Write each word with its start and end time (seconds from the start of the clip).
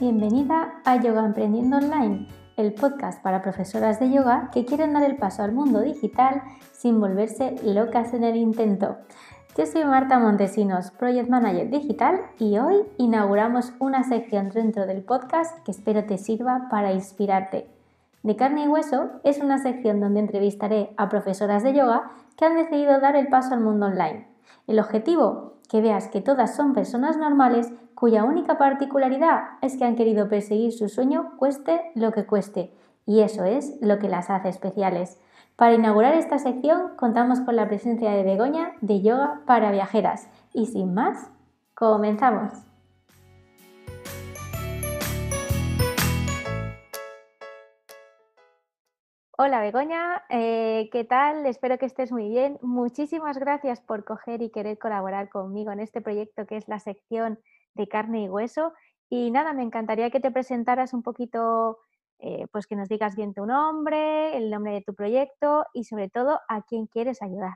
Bienvenida 0.00 0.80
a 0.84 1.00
Yoga 1.00 1.24
Emprendiendo 1.24 1.76
Online, 1.76 2.26
el 2.56 2.72
podcast 2.74 3.22
para 3.22 3.42
profesoras 3.42 4.00
de 4.00 4.10
yoga 4.10 4.50
que 4.52 4.64
quieren 4.64 4.94
dar 4.94 5.04
el 5.04 5.16
paso 5.16 5.42
al 5.42 5.52
mundo 5.52 5.80
digital 5.80 6.42
sin 6.72 6.98
volverse 6.98 7.54
locas 7.62 8.12
en 8.14 8.24
el 8.24 8.36
intento. 8.36 8.96
Yo 9.56 9.66
soy 9.66 9.84
Marta 9.84 10.18
Montesinos, 10.18 10.90
Project 10.92 11.28
Manager 11.28 11.70
Digital, 11.70 12.20
y 12.38 12.58
hoy 12.58 12.82
inauguramos 12.96 13.74
una 13.78 14.02
sección 14.02 14.48
dentro 14.48 14.86
del 14.86 15.02
podcast 15.02 15.62
que 15.64 15.70
espero 15.70 16.04
te 16.04 16.16
sirva 16.18 16.68
para 16.70 16.92
inspirarte. 16.92 17.68
De 18.22 18.34
carne 18.34 18.64
y 18.64 18.68
hueso 18.68 19.10
es 19.24 19.40
una 19.40 19.58
sección 19.58 20.00
donde 20.00 20.20
entrevistaré 20.20 20.94
a 20.96 21.10
profesoras 21.10 21.62
de 21.62 21.74
yoga 21.74 22.10
que 22.36 22.46
han 22.46 22.56
decidido 22.56 22.98
dar 22.98 23.14
el 23.14 23.28
paso 23.28 23.54
al 23.54 23.60
mundo 23.60 23.86
online. 23.86 24.26
El 24.66 24.80
objetivo, 24.80 25.58
que 25.68 25.80
veas 25.80 26.08
que 26.08 26.20
todas 26.20 26.56
son 26.56 26.72
personas 26.72 27.16
normales 27.16 27.72
cuya 28.02 28.24
única 28.24 28.58
particularidad 28.58 29.42
es 29.60 29.76
que 29.76 29.84
han 29.84 29.94
querido 29.94 30.28
perseguir 30.28 30.72
su 30.72 30.88
sueño 30.88 31.34
cueste 31.36 31.92
lo 31.94 32.10
que 32.10 32.26
cueste, 32.26 32.72
y 33.06 33.20
eso 33.20 33.44
es 33.44 33.78
lo 33.80 34.00
que 34.00 34.08
las 34.08 34.28
hace 34.28 34.48
especiales. 34.48 35.20
Para 35.54 35.74
inaugurar 35.74 36.14
esta 36.14 36.40
sección 36.40 36.96
contamos 36.96 37.38
con 37.42 37.54
la 37.54 37.68
presencia 37.68 38.10
de 38.10 38.24
Begoña 38.24 38.72
de 38.80 39.02
Yoga 39.02 39.42
para 39.46 39.70
Viajeras. 39.70 40.28
Y 40.52 40.66
sin 40.66 40.94
más, 40.94 41.30
comenzamos. 41.74 42.52
Hola 49.38 49.60
Begoña, 49.60 50.24
eh, 50.28 50.88
¿qué 50.90 51.04
tal? 51.04 51.46
Espero 51.46 51.78
que 51.78 51.86
estés 51.86 52.10
muy 52.10 52.28
bien. 52.28 52.58
Muchísimas 52.62 53.38
gracias 53.38 53.80
por 53.80 54.04
coger 54.04 54.42
y 54.42 54.50
querer 54.50 54.76
colaborar 54.76 55.28
conmigo 55.28 55.70
en 55.70 55.78
este 55.78 56.00
proyecto 56.00 56.46
que 56.46 56.56
es 56.56 56.66
la 56.66 56.80
sección 56.80 57.38
de 57.74 57.88
carne 57.88 58.24
y 58.24 58.28
hueso. 58.28 58.72
Y 59.08 59.30
nada, 59.30 59.52
me 59.52 59.62
encantaría 59.62 60.10
que 60.10 60.20
te 60.20 60.30
presentaras 60.30 60.94
un 60.94 61.02
poquito, 61.02 61.78
eh, 62.18 62.46
pues 62.50 62.66
que 62.66 62.76
nos 62.76 62.88
digas 62.88 63.14
bien 63.16 63.34
tu 63.34 63.44
nombre, 63.46 64.36
el 64.36 64.50
nombre 64.50 64.72
de 64.72 64.82
tu 64.82 64.94
proyecto 64.94 65.66
y 65.74 65.84
sobre 65.84 66.08
todo 66.08 66.40
a 66.48 66.62
quién 66.62 66.86
quieres 66.86 67.22
ayudar. 67.22 67.54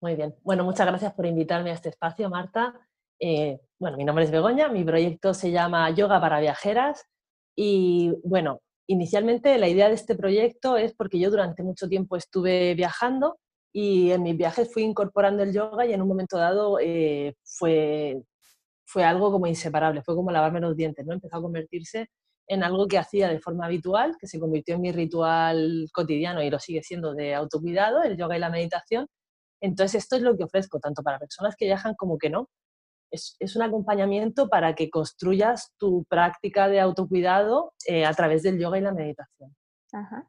Muy 0.00 0.14
bien. 0.14 0.34
Bueno, 0.42 0.64
muchas 0.64 0.86
gracias 0.86 1.12
por 1.12 1.26
invitarme 1.26 1.70
a 1.70 1.74
este 1.74 1.88
espacio, 1.88 2.30
Marta. 2.30 2.74
Eh, 3.20 3.60
bueno, 3.78 3.96
mi 3.96 4.04
nombre 4.04 4.24
es 4.24 4.30
Begoña, 4.30 4.68
mi 4.68 4.84
proyecto 4.84 5.34
se 5.34 5.50
llama 5.50 5.90
Yoga 5.90 6.20
para 6.20 6.38
Viajeras 6.38 7.04
y 7.56 8.14
bueno, 8.22 8.60
inicialmente 8.86 9.58
la 9.58 9.68
idea 9.68 9.88
de 9.88 9.94
este 9.94 10.14
proyecto 10.14 10.76
es 10.76 10.94
porque 10.94 11.18
yo 11.18 11.30
durante 11.30 11.64
mucho 11.64 11.88
tiempo 11.88 12.16
estuve 12.16 12.74
viajando 12.74 13.38
y 13.72 14.10
en 14.12 14.22
mis 14.22 14.36
viajes 14.36 14.72
fui 14.72 14.82
incorporando 14.82 15.42
el 15.42 15.52
yoga 15.52 15.86
y 15.86 15.92
en 15.92 16.02
un 16.02 16.08
momento 16.08 16.38
dado 16.38 16.78
eh, 16.80 17.34
fue, 17.44 18.22
fue 18.86 19.04
algo 19.04 19.30
como 19.30 19.46
inseparable, 19.46 20.02
fue 20.02 20.14
como 20.14 20.30
lavarme 20.30 20.60
los 20.60 20.76
dientes, 20.76 21.04
¿no? 21.06 21.14
Empezó 21.14 21.36
a 21.36 21.42
convertirse 21.42 22.08
en 22.48 22.62
algo 22.62 22.88
que 22.88 22.98
hacía 22.98 23.28
de 23.28 23.40
forma 23.40 23.66
habitual, 23.66 24.16
que 24.18 24.26
se 24.26 24.40
convirtió 24.40 24.76
en 24.76 24.80
mi 24.80 24.92
ritual 24.92 25.86
cotidiano 25.92 26.42
y 26.42 26.50
lo 26.50 26.58
sigue 26.58 26.82
siendo 26.82 27.14
de 27.14 27.34
autocuidado, 27.34 28.02
el 28.02 28.16
yoga 28.16 28.36
y 28.36 28.40
la 28.40 28.50
meditación. 28.50 29.06
Entonces 29.60 30.02
esto 30.02 30.16
es 30.16 30.22
lo 30.22 30.36
que 30.36 30.44
ofrezco, 30.44 30.80
tanto 30.80 31.02
para 31.02 31.18
personas 31.18 31.54
que 31.56 31.66
viajan 31.66 31.94
como 31.94 32.16
que 32.16 32.30
no. 32.30 32.48
Es, 33.10 33.36
es 33.38 33.56
un 33.56 33.62
acompañamiento 33.62 34.48
para 34.48 34.74
que 34.74 34.90
construyas 34.90 35.72
tu 35.78 36.04
práctica 36.08 36.68
de 36.68 36.80
autocuidado 36.80 37.72
eh, 37.86 38.04
a 38.06 38.14
través 38.14 38.42
del 38.42 38.58
yoga 38.58 38.78
y 38.78 38.82
la 38.82 38.92
meditación. 38.92 39.54
Ajá. 39.92 40.26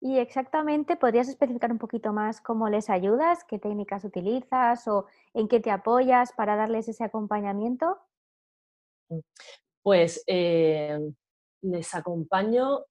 Y 0.00 0.18
exactamente, 0.18 0.96
¿podrías 0.96 1.28
especificar 1.28 1.72
un 1.72 1.78
poquito 1.78 2.12
más 2.12 2.40
cómo 2.40 2.68
les 2.68 2.88
ayudas, 2.88 3.44
qué 3.44 3.58
técnicas 3.58 4.04
utilizas 4.04 4.86
o 4.86 5.06
en 5.34 5.48
qué 5.48 5.58
te 5.58 5.72
apoyas 5.72 6.32
para 6.32 6.54
darles 6.54 6.88
ese 6.88 7.02
acompañamiento? 7.02 7.98
Mm, 9.08 9.18
pues 9.82 10.22
eh, 10.28 11.00
les 11.62 11.94
acompaño 11.96 12.84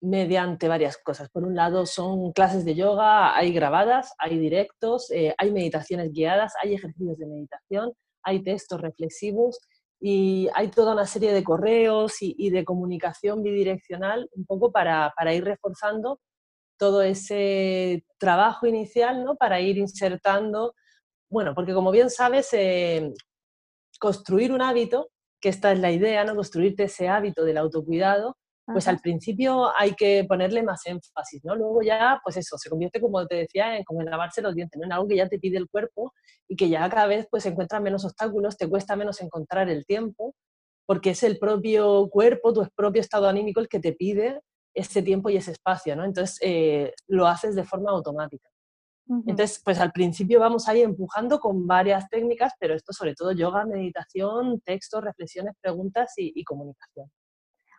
mediante 0.00 0.68
varias 0.68 0.96
cosas. 0.96 1.28
Por 1.30 1.44
un 1.44 1.54
lado, 1.54 1.84
son 1.84 2.32
clases 2.32 2.64
de 2.64 2.74
yoga, 2.74 3.36
hay 3.36 3.52
grabadas, 3.52 4.14
hay 4.18 4.38
directos, 4.38 5.10
eh, 5.10 5.34
hay 5.36 5.52
meditaciones 5.52 6.12
guiadas, 6.12 6.54
hay 6.62 6.74
ejercicios 6.74 7.18
de 7.18 7.26
meditación, 7.26 7.92
hay 8.22 8.42
textos 8.42 8.80
reflexivos 8.80 9.60
y 10.00 10.48
hay 10.54 10.68
toda 10.68 10.92
una 10.92 11.06
serie 11.06 11.32
de 11.32 11.44
correos 11.44 12.16
y, 12.20 12.50
de 12.50 12.64
comunicación 12.64 13.42
bidireccional 13.42 14.28
un 14.32 14.44
poco 14.44 14.72
para, 14.72 15.12
para 15.16 15.32
ir 15.34 15.44
reforzando 15.44 16.20
todo 16.76 17.02
ese 17.02 18.04
trabajo 18.18 18.66
inicial 18.66 19.24
¿no? 19.24 19.36
para 19.36 19.60
ir 19.60 19.78
insertando, 19.78 20.74
bueno, 21.30 21.54
porque 21.54 21.74
como 21.74 21.90
bien 21.90 22.10
sabes, 22.10 22.48
eh, 22.52 23.12
construir 23.98 24.52
un 24.52 24.62
hábito, 24.62 25.10
que 25.40 25.48
esta 25.48 25.72
es 25.72 25.78
la 25.78 25.90
idea, 25.90 26.24
¿no? 26.24 26.34
construirte 26.34 26.84
ese 26.84 27.08
hábito 27.08 27.44
del 27.44 27.58
autocuidado, 27.58 28.36
pues 28.66 28.88
al 28.88 28.98
principio 28.98 29.70
hay 29.76 29.94
que 29.94 30.24
ponerle 30.26 30.62
más 30.62 30.86
énfasis, 30.86 31.44
¿no? 31.44 31.54
Luego 31.54 31.82
ya, 31.82 32.20
pues 32.24 32.38
eso, 32.38 32.56
se 32.56 32.70
convierte, 32.70 33.00
como 33.00 33.26
te 33.26 33.36
decía, 33.36 33.76
en, 33.76 33.84
como 33.84 34.00
en 34.00 34.06
lavarse 34.08 34.40
los 34.40 34.54
dientes, 34.54 34.78
¿no? 34.78 34.86
En 34.86 34.92
algo 34.92 35.06
que 35.06 35.16
ya 35.16 35.28
te 35.28 35.38
pide 35.38 35.58
el 35.58 35.68
cuerpo 35.68 36.14
y 36.48 36.56
que 36.56 36.70
ya 36.70 36.88
cada 36.88 37.06
vez 37.06 37.26
pues 37.30 37.44
encuentras 37.44 37.82
menos 37.82 38.04
obstáculos, 38.04 38.56
te 38.56 38.68
cuesta 38.68 38.96
menos 38.96 39.20
encontrar 39.20 39.68
el 39.68 39.84
tiempo, 39.84 40.34
porque 40.86 41.10
es 41.10 41.22
el 41.22 41.38
propio 41.38 42.08
cuerpo, 42.08 42.54
tu 42.54 42.66
propio 42.74 43.00
estado 43.00 43.28
anímico 43.28 43.60
el 43.60 43.68
que 43.68 43.80
te 43.80 43.92
pide 43.92 44.40
ese 44.74 45.02
tiempo 45.02 45.30
y 45.30 45.36
ese 45.36 45.52
espacio, 45.52 45.96
¿no? 45.96 46.04
Entonces 46.04 46.38
eh, 46.42 46.92
lo 47.06 47.26
haces 47.26 47.54
de 47.54 47.64
forma 47.64 47.90
automática. 47.90 48.48
Entonces, 49.06 49.60
pues 49.62 49.78
al 49.80 49.92
principio 49.92 50.40
vamos 50.40 50.66
ahí 50.66 50.80
empujando 50.80 51.38
con 51.38 51.66
varias 51.66 52.08
técnicas, 52.08 52.54
pero 52.58 52.74
esto 52.74 52.94
sobre 52.94 53.14
todo 53.14 53.32
yoga, 53.32 53.66
meditación, 53.66 54.60
textos, 54.62 55.04
reflexiones, 55.04 55.54
preguntas 55.60 56.14
y, 56.16 56.42
comunicación. 56.44 57.10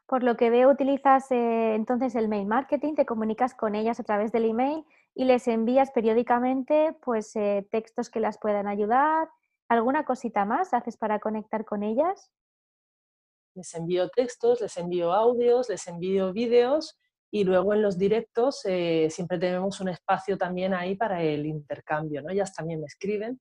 Por 0.06 0.22
lo 0.22 0.38
que 0.38 0.52
veo, 0.52 0.70
utilizas 0.70 1.32
eh, 1.32 1.74
entonces 1.74 2.14
el 2.14 2.28
mail 2.28 2.46
marketing, 2.46 2.94
te 2.94 3.08
comunicas 3.08 3.56
con 3.56 3.74
ellas 3.74 4.00
a 4.00 4.04
través 4.04 4.32
del 4.32 4.46
email 4.46 4.86
y 5.16 5.26
les 5.26 5.48
envías 5.48 5.90
periódicamente 5.90 6.96
pues, 7.04 7.36
eh, 7.36 7.68
textos 7.72 8.12
que 8.12 8.20
las 8.20 8.38
puedan 8.38 8.68
ayudar. 8.68 9.28
¿Alguna 9.68 10.06
cosita 10.06 10.46
más 10.46 10.76
haces 10.76 10.96
para 10.96 11.20
conectar 11.20 11.66
con 11.66 11.82
ellas? 11.82 12.30
Les 13.56 13.74
envío 13.74 14.10
textos, 14.10 14.62
les 14.62 14.78
envío 14.78 15.14
audios, 15.14 15.70
les 15.70 15.88
envío 15.88 16.34
vídeos 16.34 16.98
y 17.32 17.44
luego 17.44 17.74
en 17.74 17.82
los 17.82 17.98
directos 17.98 18.62
eh, 18.66 19.08
siempre 19.10 19.40
tenemos 19.40 19.80
un 19.82 19.90
espacio 19.90 20.38
también 20.38 20.74
ahí 20.74 20.96
para 20.96 21.22
el 21.22 21.46
intercambio, 21.46 22.22
¿no? 22.22 22.30
Ellas 22.30 22.54
también 22.54 22.80
me 22.80 22.86
escriben 22.86 23.40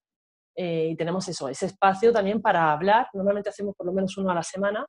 eh, 0.56 0.88
y 0.92 0.97
tenemos 0.97 1.28
eso, 1.28 1.48
ese 1.48 1.66
espacio 1.66 2.12
también 2.12 2.41
para 2.41 2.72
hablar, 2.72 3.08
normalmente 3.12 3.50
hacemos 3.50 3.75
por 3.76 3.86
lo 3.86 3.92
menos 3.92 4.16
uno 4.16 4.30
a 4.30 4.34
la 4.34 4.42
semana 4.42 4.86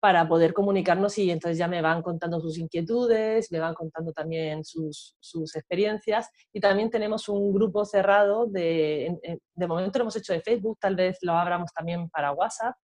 para 0.00 0.26
poder 0.26 0.54
comunicarnos 0.54 1.18
y 1.18 1.30
entonces 1.30 1.58
ya 1.58 1.68
me 1.68 1.82
van 1.82 2.00
contando 2.00 2.40
sus 2.40 2.56
inquietudes, 2.56 3.52
me 3.52 3.60
van 3.60 3.74
contando 3.74 4.12
también 4.12 4.64
sus, 4.64 5.14
sus 5.20 5.54
experiencias 5.56 6.30
y 6.54 6.60
también 6.60 6.88
tenemos 6.88 7.28
un 7.28 7.52
grupo 7.52 7.84
cerrado 7.84 8.46
de, 8.46 9.18
de 9.54 9.66
momento 9.66 9.98
lo 9.98 10.04
hemos 10.04 10.16
hecho 10.16 10.32
de 10.32 10.40
Facebook, 10.40 10.78
tal 10.80 10.96
vez 10.96 11.18
lo 11.20 11.34
abramos 11.34 11.70
también 11.74 12.08
para 12.08 12.32
WhatsApp, 12.32 12.74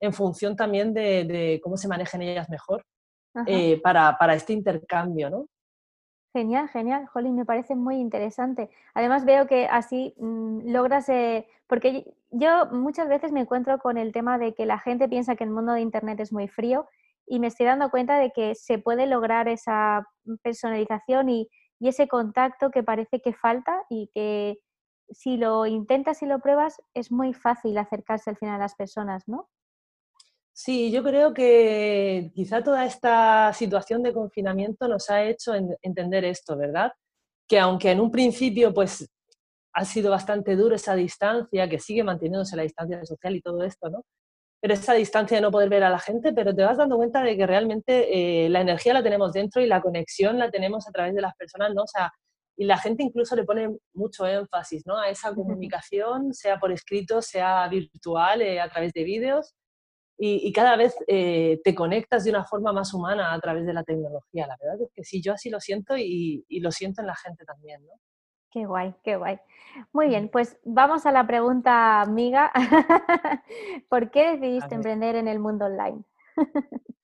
en 0.00 0.12
función 0.12 0.56
también 0.56 0.94
de, 0.94 1.60
cómo 1.62 1.76
se 1.76 1.88
manejen 1.88 2.22
ellas 2.22 2.48
mejor 2.48 2.84
eh, 3.46 3.80
para, 3.82 4.34
este 4.34 4.52
intercambio, 4.52 5.30
¿no? 5.30 5.46
Genial, 6.34 6.68
genial, 6.68 7.06
Jolín, 7.06 7.36
me 7.36 7.46
parece 7.46 7.74
muy 7.74 7.96
interesante. 7.96 8.70
Además 8.94 9.24
veo 9.24 9.46
que 9.46 9.66
así 9.66 10.14
mm, 10.18 10.70
logras, 10.70 11.08
eh, 11.08 11.46
porque 11.66 12.04
yo 12.30 12.66
muchas 12.70 13.08
veces 13.08 13.32
me 13.32 13.40
encuentro 13.40 13.78
con 13.78 13.96
el 13.96 14.12
tema 14.12 14.38
de 14.38 14.54
que 14.54 14.66
la 14.66 14.78
gente 14.78 15.08
piensa 15.08 15.36
que 15.36 15.44
el 15.44 15.50
mundo 15.50 15.72
de 15.72 15.80
Internet 15.80 16.20
es 16.20 16.32
muy 16.32 16.46
frío 16.46 16.86
y 17.26 17.40
me 17.40 17.46
estoy 17.46 17.66
dando 17.66 17.90
cuenta 17.90 18.18
de 18.18 18.30
que 18.30 18.54
se 18.54 18.78
puede 18.78 19.06
lograr 19.06 19.48
esa 19.48 20.06
personalización 20.42 21.28
y, 21.30 21.48
y 21.80 21.88
ese 21.88 22.08
contacto 22.08 22.70
que 22.70 22.82
parece 22.82 23.20
que 23.20 23.32
falta 23.32 23.82
y 23.88 24.10
que 24.14 24.58
si 25.10 25.36
lo 25.38 25.66
intentas 25.66 26.22
y 26.22 26.26
lo 26.26 26.38
pruebas 26.40 26.80
es 26.94 27.10
muy 27.10 27.32
fácil 27.32 27.76
acercarse 27.78 28.30
al 28.30 28.36
final 28.36 28.56
a 28.56 28.64
las 28.64 28.74
personas, 28.74 29.26
¿no? 29.26 29.48
Sí, 30.60 30.90
yo 30.90 31.04
creo 31.04 31.32
que 31.34 32.32
quizá 32.34 32.64
toda 32.64 32.84
esta 32.84 33.52
situación 33.52 34.02
de 34.02 34.12
confinamiento 34.12 34.88
nos 34.88 35.08
ha 35.08 35.22
hecho 35.22 35.52
entender 35.82 36.24
esto, 36.24 36.56
¿verdad? 36.56 36.90
Que 37.48 37.60
aunque 37.60 37.92
en 37.92 38.00
un 38.00 38.10
principio 38.10 38.74
pues 38.74 39.08
ha 39.72 39.84
sido 39.84 40.10
bastante 40.10 40.56
duro 40.56 40.74
esa 40.74 40.96
distancia, 40.96 41.68
que 41.68 41.78
sigue 41.78 42.02
manteniéndose 42.02 42.56
la 42.56 42.64
distancia 42.64 43.04
social 43.06 43.36
y 43.36 43.40
todo 43.40 43.62
esto, 43.62 43.88
¿no? 43.88 44.02
Pero 44.60 44.74
esa 44.74 44.94
distancia 44.94 45.36
de 45.36 45.42
no 45.42 45.52
poder 45.52 45.68
ver 45.68 45.84
a 45.84 45.90
la 45.90 46.00
gente, 46.00 46.32
pero 46.32 46.52
te 46.54 46.64
vas 46.64 46.78
dando 46.78 46.96
cuenta 46.96 47.22
de 47.22 47.36
que 47.36 47.46
realmente 47.46 48.46
eh, 48.46 48.48
la 48.48 48.60
energía 48.62 48.94
la 48.94 49.04
tenemos 49.04 49.32
dentro 49.32 49.62
y 49.62 49.66
la 49.68 49.80
conexión 49.80 50.38
la 50.40 50.50
tenemos 50.50 50.88
a 50.88 50.92
través 50.92 51.14
de 51.14 51.22
las 51.22 51.36
personas, 51.36 51.72
¿no? 51.74 51.84
O 51.84 51.86
sea, 51.86 52.12
y 52.56 52.64
la 52.64 52.78
gente 52.78 53.04
incluso 53.04 53.36
le 53.36 53.44
pone 53.44 53.76
mucho 53.94 54.26
énfasis, 54.26 54.84
¿no? 54.86 54.98
A 54.98 55.08
esa 55.08 55.32
comunicación, 55.34 56.34
sea 56.34 56.58
por 56.58 56.72
escrito, 56.72 57.22
sea 57.22 57.68
virtual, 57.68 58.42
eh, 58.42 58.60
a 58.60 58.68
través 58.68 58.92
de 58.92 59.04
vídeos 59.04 59.54
y, 60.20 60.52
cada 60.52 60.76
vez 60.76 60.96
eh, 61.06 61.60
te 61.62 61.74
conectas 61.76 62.24
de 62.24 62.30
una 62.30 62.44
forma 62.44 62.72
más 62.72 62.92
humana 62.92 63.32
a 63.32 63.38
través 63.38 63.64
de 63.64 63.72
la 63.72 63.84
tecnología. 63.84 64.48
La 64.48 64.56
verdad 64.60 64.82
es 64.82 64.90
que 64.92 65.04
sí, 65.04 65.22
yo 65.22 65.32
así 65.32 65.48
lo 65.48 65.60
siento 65.60 65.96
y, 65.96 66.44
lo 66.60 66.72
siento 66.72 67.02
en 67.02 67.06
la 67.06 67.14
gente 67.14 67.44
también. 67.44 67.86
¿no? 67.86 67.92
Qué 68.50 68.66
guay, 68.66 68.94
qué 69.04 69.16
guay. 69.16 69.38
Muy 69.92 70.08
bien, 70.08 70.28
pues 70.28 70.58
vamos 70.64 71.06
a 71.06 71.12
la 71.12 71.24
pregunta 71.24 72.00
amiga. 72.00 72.50
¿Por 73.88 74.10
qué 74.10 74.32
decidiste 74.32 74.74
emprender 74.74 75.14
en 75.14 75.28
el 75.28 75.38
mundo 75.38 75.66
online? 75.66 76.02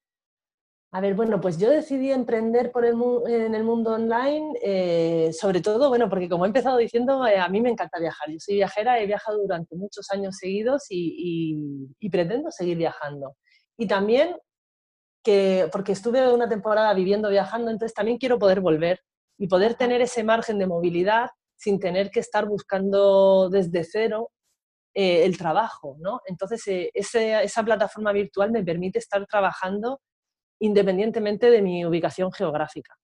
A 0.95 1.01
ver, 1.01 1.13
bueno, 1.13 1.41
pues 1.41 1.57
yo 1.57 1.69
decidí 1.69 2.09
emprender 2.09 2.71
por 2.71 2.85
el, 2.85 2.95
en 3.27 3.53
el 3.53 3.65
mundo 3.65 3.91
online, 3.91 4.53
eh, 4.61 5.29
sobre 5.33 5.59
todo, 5.59 5.89
bueno, 5.89 6.07
porque 6.07 6.29
como 6.29 6.45
he 6.45 6.47
empezado 6.47 6.77
diciendo, 6.77 7.27
eh, 7.27 7.37
a 7.37 7.49
mí 7.49 7.59
me 7.59 7.69
encanta 7.69 7.99
viajar. 7.99 8.31
Yo 8.31 8.37
soy 8.39 8.55
viajera, 8.55 8.97
he 9.01 9.05
viajado 9.05 9.39
durante 9.41 9.75
muchos 9.75 10.09
años 10.11 10.37
seguidos 10.37 10.85
y, 10.87 11.89
pretendo 12.09 12.49
seguir 12.49 12.77
viajando. 12.77 13.35
Y 13.77 13.87
también 13.87 14.37
que, 15.21 15.67
porque 15.69 15.91
estuve 15.91 16.31
una 16.31 16.47
temporada 16.47 16.93
viviendo 16.93 17.29
viajando, 17.29 17.71
entonces 17.71 17.93
también 17.93 18.17
quiero 18.17 18.39
poder 18.39 18.61
volver 18.61 19.01
y 19.37 19.47
poder 19.49 19.75
tener 19.75 19.99
ese 19.99 20.23
margen 20.23 20.59
de 20.59 20.67
movilidad 20.67 21.27
sin 21.57 21.77
tener 21.77 22.09
que 22.09 22.21
estar 22.21 22.45
buscando 22.45 23.49
desde 23.49 23.83
cero 23.83 24.31
eh, 24.93 25.25
el 25.25 25.37
trabajo, 25.37 25.97
¿no? 25.99 26.21
Entonces, 26.25 26.63
esa 26.93 27.63
plataforma 27.65 28.13
virtual 28.13 28.51
me 28.51 28.63
permite 28.63 28.99
estar 28.99 29.25
trabajando 29.27 29.99
independientemente 30.59 31.49
de 31.49 31.61
mi 31.61 31.85
ubicación 31.85 32.31
geográfica. 32.31 32.95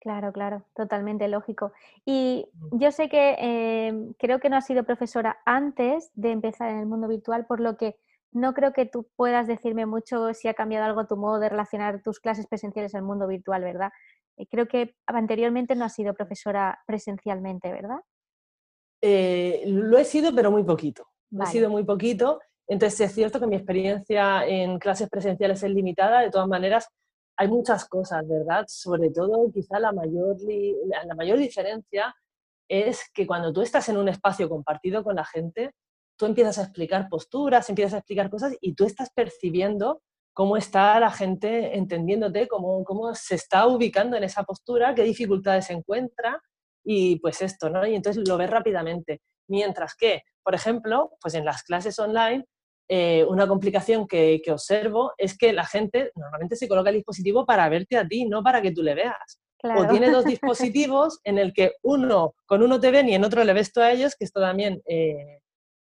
Claro, 0.00 0.32
claro, 0.32 0.66
totalmente 0.74 1.28
lógico. 1.28 1.72
Y 2.04 2.46
mm. 2.52 2.78
yo 2.78 2.92
sé 2.92 3.08
que 3.08 3.36
em, 3.38 4.12
creo 4.18 4.38
que 4.38 4.50
no 4.50 4.56
has 4.56 4.66
sido 4.66 4.84
profesora 4.84 5.38
antes 5.46 6.10
de 6.14 6.30
empezar 6.30 6.70
en 6.70 6.80
el 6.80 6.86
mundo 6.86 7.08
virtual, 7.08 7.46
por 7.46 7.60
lo 7.60 7.78
que 7.78 7.96
no 8.30 8.52
creo 8.52 8.72
que 8.72 8.84
tú 8.84 9.08
puedas 9.16 9.46
decirme 9.46 9.86
mucho 9.86 10.34
si 10.34 10.48
ha 10.48 10.54
cambiado 10.54 10.84
algo 10.84 11.06
tu 11.06 11.16
modo 11.16 11.38
de 11.38 11.48
relacionar 11.48 12.02
tus 12.02 12.20
clases 12.20 12.46
presenciales 12.46 12.94
al 12.94 13.02
mundo 13.02 13.26
virtual, 13.26 13.62
¿verdad? 13.62 13.92
Eh, 14.36 14.46
creo 14.46 14.66
que 14.66 14.94
anteriormente 15.06 15.74
no 15.74 15.86
has 15.86 15.94
sido 15.94 16.12
profesora 16.12 16.82
presencialmente, 16.86 17.72
¿verdad? 17.72 18.00
Eh, 19.00 19.62
lo 19.66 19.96
he 19.96 20.04
sido, 20.04 20.34
pero 20.34 20.50
muy 20.50 20.64
poquito. 20.64 21.06
Lo 21.30 21.44
he 21.44 21.46
sido 21.46 21.70
muy 21.70 21.84
poquito 21.84 22.40
entonces, 22.66 23.00
es 23.00 23.12
cierto 23.12 23.40
que 23.40 23.46
mi 23.46 23.56
experiencia 23.56 24.46
en 24.46 24.78
clases 24.78 25.08
presenciales 25.08 25.62
es 25.62 25.70
limitada, 25.70 26.20
de 26.20 26.30
todas 26.30 26.48
maneras, 26.48 26.88
hay 27.36 27.48
muchas 27.48 27.86
cosas, 27.86 28.26
¿verdad? 28.26 28.64
Sobre 28.68 29.10
todo, 29.10 29.50
quizá 29.52 29.78
la 29.78 29.92
mayor, 29.92 30.36
la 31.04 31.14
mayor 31.14 31.38
diferencia 31.38 32.14
es 32.68 33.10
que 33.12 33.26
cuando 33.26 33.52
tú 33.52 33.60
estás 33.60 33.88
en 33.88 33.98
un 33.98 34.08
espacio 34.08 34.48
compartido 34.48 35.04
con 35.04 35.16
la 35.16 35.24
gente, 35.24 35.72
tú 36.16 36.26
empiezas 36.26 36.58
a 36.58 36.62
explicar 36.62 37.08
posturas, 37.08 37.68
empiezas 37.68 37.94
a 37.94 37.98
explicar 37.98 38.30
cosas 38.30 38.54
y 38.60 38.74
tú 38.74 38.84
estás 38.84 39.10
percibiendo 39.10 40.00
cómo 40.32 40.56
está 40.56 40.98
la 41.00 41.10
gente 41.10 41.76
entendiéndote, 41.76 42.48
cómo, 42.48 42.84
cómo 42.84 43.14
se 43.14 43.34
está 43.34 43.66
ubicando 43.66 44.16
en 44.16 44.24
esa 44.24 44.44
postura, 44.44 44.94
qué 44.94 45.02
dificultades 45.02 45.66
se 45.66 45.74
encuentra 45.74 46.40
y 46.84 47.18
pues 47.20 47.42
esto, 47.42 47.68
¿no? 47.68 47.86
Y 47.86 47.94
entonces 47.94 48.26
lo 48.26 48.36
ves 48.36 48.50
rápidamente. 48.50 49.20
Mientras 49.48 49.94
que, 49.94 50.22
por 50.42 50.54
ejemplo, 50.54 51.12
pues 51.20 51.34
en 51.34 51.44
las 51.44 51.62
clases 51.62 51.98
online 51.98 52.46
eh, 52.88 53.24
una 53.24 53.46
complicación 53.46 54.06
que, 54.06 54.42
observo 54.48 55.12
es 55.16 55.36
que 55.36 55.52
la 55.52 55.64
gente 55.64 56.12
normalmente 56.14 56.56
se 56.56 56.68
coloca 56.68 56.90
el 56.90 56.96
dispositivo 56.96 57.46
para 57.46 57.68
verte 57.68 57.96
a 57.96 58.06
ti, 58.06 58.26
no 58.26 58.42
para 58.42 58.60
que 58.60 58.72
tú 58.72 58.82
le 58.82 58.94
veas. 58.94 59.40
O 59.76 59.86
tiene 59.86 60.10
dos 60.10 60.24
dispositivos 60.26 61.20
en 61.24 61.38
el 61.38 61.54
que 61.54 61.72
uno 61.82 62.34
con 62.44 62.62
uno 62.62 62.78
te 62.78 62.90
ven 62.90 63.08
y 63.08 63.14
en 63.14 63.24
otro 63.24 63.42
le 63.44 63.54
ves 63.54 63.72
tú 63.72 63.80
a 63.80 63.90
ellos, 63.90 64.14
que 64.18 64.26
esto 64.26 64.40
también 64.40 64.82
eh, 64.86 65.40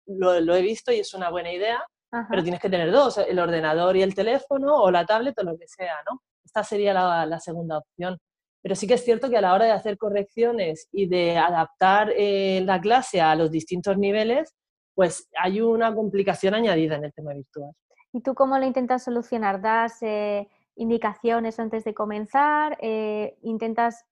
lo, 0.08 0.56
he 0.56 0.62
visto 0.62 0.92
y 0.92 1.00
es 1.00 1.14
una 1.14 1.30
buena 1.30 1.52
idea, 1.52 1.84
pero 2.30 2.42
tienes 2.42 2.62
que 2.62 2.70
tener 2.70 2.92
dos, 2.92 3.18
el 3.20 3.38
ordenador 3.38 3.96
y 3.98 4.02
el 4.02 4.16
teléfono 4.16 4.76
o 4.76 4.90
la 4.90 5.06
tablet 5.06 5.38
o 5.38 5.44
lo 5.44 5.58
que 5.58 5.68
sea, 5.68 5.96
¿no? 6.10 6.22
Esta 6.44 6.64
sería 6.64 6.94
la, 6.94 7.40
segunda 7.40 7.78
opción. 7.78 8.18
Pero 8.64 8.74
sí 8.74 8.88
que 8.88 8.96
es 8.96 9.04
cierto 9.04 9.30
que 9.30 9.38
a 9.38 9.42
la 9.42 9.54
hora 9.54 9.66
de 9.66 9.72
hacer 9.72 9.98
correcciones 9.98 10.88
y 10.92 11.08
de 11.08 11.38
adaptar 11.38 12.12
eh, 12.16 12.62
la 12.66 12.82
clase 12.82 13.22
a 13.22 13.36
los 13.36 13.52
distintos 13.52 13.98
niveles, 13.98 14.56
pues 14.98 15.30
hay 15.40 15.62
una 15.62 15.94
complicación 15.94 16.56
añadida 16.56 16.96
en 16.96 17.04
el 17.04 17.14
tema 17.14 17.32
virtual. 17.32 17.72
¿Y 18.12 18.22
tú 18.22 18.34
cómo 18.34 18.58
lo 18.58 18.66
intentas 18.66 19.04
solucionar? 19.04 19.62
¿Das 19.62 20.02
eh, 20.02 20.48
indicaciones 20.76 21.60
antes 21.60 21.84
de 21.84 21.94
comenzar? 21.94 22.80
Eh, 22.82 23.38
¿Intentas 23.44 24.06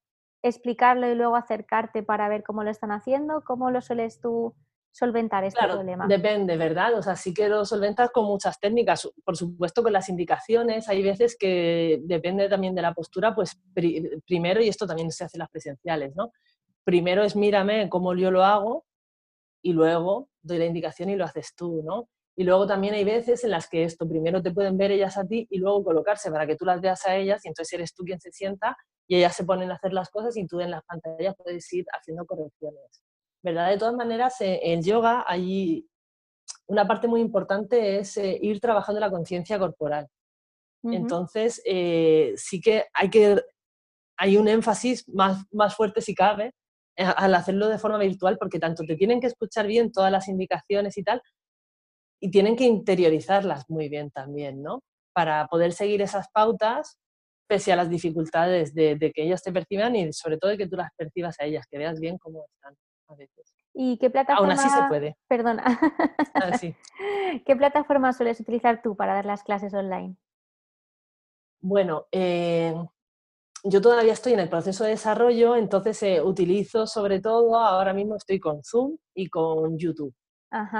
explicarlo 0.43 1.11
y 1.11 1.15
luego 1.15 1.37
acercarte 1.37 2.03
para 2.03 2.29
ver 2.29 2.43
cómo 2.43 2.63
lo 2.63 2.69
están 2.69 2.91
haciendo? 2.91 3.43
¿Cómo 3.43 3.71
lo 3.71 3.81
sueles 3.81 4.21
tú 4.21 4.53
solventar 4.91 5.43
este 5.43 5.57
claro, 5.57 5.73
problema? 5.73 6.05
Depende, 6.05 6.55
¿verdad? 6.55 6.93
O 6.93 7.01
sea, 7.01 7.15
sí 7.15 7.33
que 7.33 7.49
lo 7.49 7.65
solventas 7.65 8.11
con 8.11 8.25
muchas 8.25 8.59
técnicas, 8.59 9.09
por 9.23 9.35
supuesto 9.35 9.81
con 9.81 9.91
las 9.91 10.07
indicaciones, 10.07 10.87
hay 10.87 11.01
veces 11.01 11.35
que 11.35 11.99
depende 12.03 12.47
también 12.47 12.75
de 12.75 12.83
la 12.83 12.93
postura, 12.93 13.33
pues 13.33 13.59
primero, 13.73 14.61
y 14.61 14.67
esto 14.67 14.85
también 14.85 15.09
se 15.09 15.23
hace 15.23 15.37
en 15.37 15.39
las 15.39 15.49
presenciales, 15.49 16.15
¿no? 16.15 16.31
Primero 16.83 17.23
es 17.23 17.35
mírame 17.35 17.89
cómo 17.89 18.13
yo 18.13 18.29
lo 18.29 18.43
hago 18.43 18.85
y 19.65 19.73
luego 19.73 20.29
doy 20.43 20.59
la 20.59 20.65
indicación 20.65 21.09
y 21.09 21.15
lo 21.15 21.25
haces 21.25 21.55
tú, 21.55 21.81
¿no? 21.83 22.07
Y 22.37 22.43
luego 22.43 22.67
también 22.67 22.93
hay 22.93 23.03
veces 23.03 23.43
en 23.43 23.49
las 23.49 23.67
que 23.67 23.83
esto, 23.83 24.07
primero 24.07 24.43
te 24.43 24.51
pueden 24.51 24.77
ver 24.77 24.91
ellas 24.91 25.17
a 25.17 25.25
ti 25.25 25.47
y 25.49 25.57
luego 25.57 25.83
colocarse 25.83 26.29
para 26.29 26.45
que 26.45 26.55
tú 26.55 26.65
las 26.65 26.81
veas 26.81 27.03
a 27.07 27.15
ellas 27.15 27.43
y 27.43 27.47
entonces 27.47 27.73
eres 27.73 27.95
tú 27.95 28.03
quien 28.03 28.21
se 28.21 28.31
sienta 28.31 28.77
y 29.07 29.15
ellas 29.17 29.35
se 29.35 29.43
ponen 29.43 29.71
a 29.71 29.73
hacer 29.73 29.91
las 29.91 30.11
cosas 30.11 30.37
y 30.37 30.45
tú 30.45 30.59
en 30.59 30.69
las 30.69 30.83
pantallas 30.83 31.33
puedes 31.35 31.73
ir 31.73 31.83
haciendo 31.91 32.27
correcciones. 32.27 33.01
¿Verdad? 33.41 33.71
De 33.71 33.79
todas 33.79 33.95
maneras, 33.95 34.39
eh, 34.41 34.59
en 34.61 34.83
yoga 34.83 35.25
hay 35.27 35.87
una 36.67 36.85
parte 36.87 37.07
muy 37.07 37.21
importante 37.21 37.97
es 37.97 38.17
eh, 38.17 38.37
ir 38.39 38.59
trabajando 38.59 39.01
la 39.01 39.09
conciencia 39.09 39.57
corporal. 39.57 40.07
Entonces, 40.83 41.59
eh, 41.65 42.33
sí 42.37 42.61
que 42.61 42.85
hay 42.93 43.09
que 43.09 43.41
hay 44.17 44.37
un 44.37 44.47
énfasis 44.47 45.09
más, 45.09 45.43
más 45.51 45.75
fuerte 45.75 46.01
si 46.01 46.13
cabe 46.13 46.53
al 46.97 47.35
hacerlo 47.35 47.67
de 47.67 47.77
forma 47.77 47.97
virtual, 47.97 48.37
porque 48.37 48.59
tanto 48.59 48.83
te 48.83 48.95
tienen 48.95 49.19
que 49.19 49.27
escuchar 49.27 49.67
bien 49.67 49.91
todas 49.91 50.11
las 50.11 50.27
indicaciones 50.27 50.97
y 50.97 51.03
tal, 51.03 51.21
y 52.21 52.31
tienen 52.31 52.55
que 52.55 52.63
interiorizarlas 52.63 53.69
muy 53.69 53.89
bien 53.89 54.11
también, 54.11 54.61
¿no? 54.61 54.81
Para 55.13 55.47
poder 55.47 55.73
seguir 55.73 56.01
esas 56.01 56.29
pautas 56.31 56.97
pese 57.47 57.71
a 57.71 57.75
las 57.75 57.89
dificultades 57.89 58.73
de, 58.73 58.97
que 59.13 59.23
ellos 59.23 59.41
te 59.41 59.51
perciban 59.51 59.95
y 59.95 60.11
sobre 60.13 60.37
todo 60.37 60.51
de 60.51 60.57
que 60.57 60.67
tú 60.67 60.75
las 60.75 60.91
percibas 60.95 61.39
a 61.39 61.45
ellas, 61.45 61.67
que 61.69 61.77
veas 61.77 61.99
bien 61.99 62.17
cómo 62.17 62.45
están 62.55 62.75
a 63.07 63.15
veces. 63.15 63.53
¿Y 63.73 63.97
qué 63.97 64.09
plataforma? 64.09 64.53
Aún 64.53 64.59
así 64.59 64.69
se 64.69 64.87
puede. 64.87 65.17
Perdona. 65.27 65.63
Ah, 66.33 66.51
¿Qué 67.45 67.55
plataforma 67.55 68.13
sueles 68.13 68.39
utilizar 68.39 68.81
tú 68.81 68.95
para 68.95 69.13
dar 69.13 69.25
las 69.25 69.43
clases 69.43 69.73
online? 69.73 70.15
Bueno, 71.61 72.07
eh, 72.11 72.73
yo 73.67 73.81
todavía 73.81 74.13
estoy 74.13 74.33
en 74.33 74.39
el 74.39 74.49
proceso 74.49 74.83
de 74.83 74.91
desarrollo, 74.91 75.55
entonces 75.55 76.01
eh, 76.03 76.21
utilizo 76.21 76.85
sobre 76.85 77.19
todo, 77.19 77.57
ahora 77.57 77.93
mismo 77.93 78.15
estoy 78.15 78.39
con 78.39 78.63
Zoom 78.63 78.97
y 79.13 79.27
con 79.27 79.77
YouTube. 79.77 80.13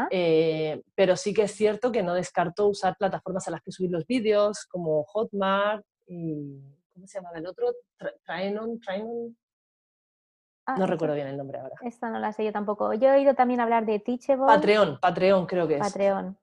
Eh, 0.10 0.82
pero 0.96 1.18
sí 1.18 1.34
que 1.34 1.44
es 1.44 1.52
cierto 1.52 1.92
que 1.92 2.02
no 2.02 2.14
descarto 2.14 2.68
usar 2.68 2.96
plataformas 2.98 3.46
a 3.48 3.52
las 3.52 3.62
que 3.62 3.72
subir 3.72 3.92
los 3.92 4.06
vídeos, 4.06 4.66
como 4.70 5.04
Hotmart 5.04 5.84
y, 6.08 6.62
¿cómo 6.94 7.08
se 7.08 7.18
llama 7.18 7.32
el 7.36 7.48
otro? 7.48 7.74
Trainon, 8.24 8.80
Ah, 10.68 10.78
no 10.78 10.88
recuerdo 10.88 11.14
bien 11.14 11.28
el 11.28 11.38
nombre 11.38 11.60
ahora. 11.60 11.76
Esta 11.82 12.10
no 12.10 12.18
la 12.18 12.34
sé 12.34 12.44
yo 12.44 12.52
tampoco. 12.52 12.92
Yo 12.94 13.10
he 13.10 13.18
oído 13.18 13.36
también 13.36 13.60
hablar 13.60 13.86
de 13.86 14.00
Teachable. 14.00 14.48
Patreon, 14.48 15.00
Patreon 15.00 15.46
creo 15.46 15.68
que 15.68 15.76
es. 15.76 15.80
Patreon. 15.80 16.38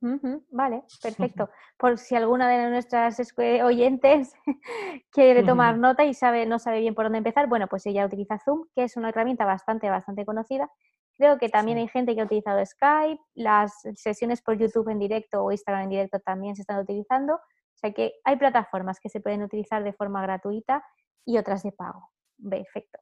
Vale, 0.51 0.85
perfecto. 1.03 1.51
Por 1.77 1.99
si 1.99 2.15
alguna 2.15 2.49
de 2.49 2.71
nuestras 2.71 3.19
oyentes 3.37 4.33
quiere 5.11 5.43
tomar 5.43 5.77
nota 5.77 6.05
y 6.05 6.15
sabe, 6.15 6.47
no 6.47 6.61
sabe 6.61 6.81
bien 6.81 6.95
por 6.95 7.07
dónde 7.07 7.19
empezar, 7.19 7.49
bueno, 7.49 7.67
pues 7.67 7.85
ella 7.87 8.07
utiliza 8.07 8.39
Zoom, 8.39 8.69
que 8.75 8.85
es 8.85 8.97
una 8.97 9.09
herramienta 9.09 9.45
bastante, 9.45 9.91
bastante 9.91 10.25
conocida. 10.25 10.71
Creo 11.17 11.39
que 11.39 11.49
también 11.49 11.79
hay 11.79 11.89
gente 11.89 12.15
que 12.15 12.21
ha 12.21 12.25
utilizado 12.25 12.65
Skype, 12.65 13.21
las 13.35 13.73
sesiones 13.95 14.41
por 14.41 14.57
YouTube 14.57 14.89
en 14.89 15.01
directo 15.01 15.43
o 15.43 15.51
Instagram 15.51 15.85
en 15.85 15.91
directo 15.91 16.21
también 16.21 16.55
se 16.55 16.63
están 16.63 16.79
utilizando. 16.79 17.35
O 17.35 17.79
sea 17.83 17.93
que 17.93 18.15
hay 18.25 18.37
plataformas 18.37 19.01
que 19.01 19.09
se 19.09 19.21
pueden 19.21 19.43
utilizar 19.43 19.83
de 19.83 19.93
forma 19.93 20.23
gratuita 20.23 20.85
y 21.25 21.39
otras 21.39 21.65
de 21.65 21.73
pago. 21.73 22.11
Perfecto. 22.49 23.01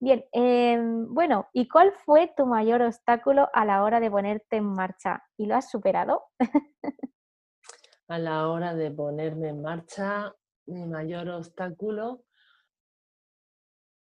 Bien, 0.00 0.24
em, 0.32 1.12
bueno, 1.12 1.48
¿y 1.52 1.68
cuál 1.68 1.92
fue 2.04 2.32
tu 2.36 2.46
mayor 2.46 2.82
obstáculo 2.82 3.48
a 3.52 3.64
la 3.64 3.82
hora 3.82 3.98
de 3.98 4.10
ponerte 4.10 4.56
en 4.56 4.64
marcha? 4.64 5.24
¿Y 5.36 5.46
lo 5.46 5.56
has 5.56 5.70
superado? 5.70 6.22
a 8.08 8.18
la 8.18 8.48
hora 8.48 8.74
de 8.74 8.90
ponerme 8.90 9.48
en 9.48 9.62
marcha, 9.62 10.32
mi 10.66 10.86
mayor 10.86 11.28
obstáculo. 11.28 12.22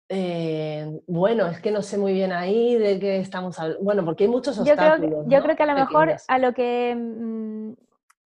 Eh, 0.08 1.00
bueno, 1.06 1.46
es 1.46 1.60
que 1.60 1.70
no 1.70 1.82
sé 1.82 1.98
muy 1.98 2.12
bien 2.12 2.32
ahí 2.32 2.76
de 2.76 2.98
qué 2.98 3.18
estamos 3.18 3.58
hablando. 3.58 3.82
Bueno, 3.82 4.04
porque 4.04 4.24
hay 4.24 4.30
muchos 4.30 4.58
obstáculos. 4.58 5.24
Yo 5.26 5.42
creo 5.42 5.56
que, 5.56 5.62
a 5.62 5.66
lo 5.66 5.74
mejor 5.74 6.16
a 6.28 6.38
lo 6.38 6.52
que 6.52 6.94
mm, 6.94 7.72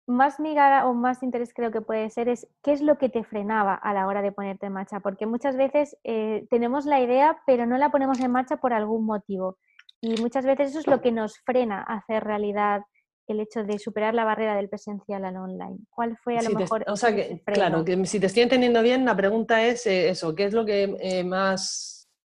más 0.07 0.39
miga 0.39 0.87
o 0.87 0.93
más 0.93 1.21
interés 1.21 1.53
creo 1.53 1.71
que 1.71 1.81
puede 1.81 2.09
ser 2.09 2.29
es 2.29 2.47
qué 2.63 2.71
es 2.71 2.81
lo 2.81 2.97
que 2.97 3.09
te 3.09 3.23
frenaba 3.23 3.75
a 3.75 3.93
la 3.93 4.07
hora 4.07 4.21
de 4.21 4.31
ponerte 4.31 4.65
en 4.65 4.73
marcha, 4.73 4.99
porque 4.99 5.25
muchas 5.25 5.55
veces 5.55 5.97
eh, 6.03 6.47
tenemos 6.49 6.85
la 6.85 6.99
idea 6.99 7.37
pero 7.45 7.65
no 7.65 7.77
la 7.77 7.91
ponemos 7.91 8.19
en 8.19 8.31
marcha 8.31 8.57
por 8.57 8.73
algún 8.73 9.05
motivo 9.05 9.57
y 10.01 10.19
muchas 10.21 10.45
veces 10.45 10.71
eso 10.71 10.79
es 10.79 10.87
lo 10.87 11.01
que 11.01 11.11
nos 11.11 11.39
frena 11.39 11.83
a 11.87 11.97
hacer 11.97 12.23
realidad 12.23 12.81
el 13.27 13.41
hecho 13.41 13.63
de 13.63 13.77
superar 13.77 14.13
la 14.13 14.23
barrera 14.23 14.55
del 14.55 14.69
presencial 14.69 15.25
al 15.25 15.35
online. 15.35 15.79
¿Cuál 15.89 16.17
fue 16.23 16.37
a 16.37 16.41
lo 16.43 16.51
mejor? 16.51 16.85
o 16.87 16.95
sea, 16.95 17.13
que, 17.13 17.41
claro, 17.43 17.83
que 17.83 18.05
si 18.05 18.21
te 18.21 18.27
estoy 18.27 18.43
entendiendo 18.43 18.81
bien, 18.81 19.03
la 19.03 19.17
pregunta 19.17 19.65
es 19.65 19.85
eh, 19.85 20.09
eso, 20.09 20.33
¿qué 20.33 20.45
es 20.45 20.53
lo 20.53 20.65
que 20.65 20.95
eh, 21.01 21.25
más 21.25 21.97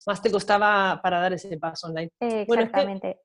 más 0.07 0.21
te 0.21 0.31
costaba 0.31 1.00
para 1.03 1.19
dar 1.19 1.33
ese 1.33 1.57
paso 1.57 1.88
online. 1.88 2.09
exactamente. 2.19 3.19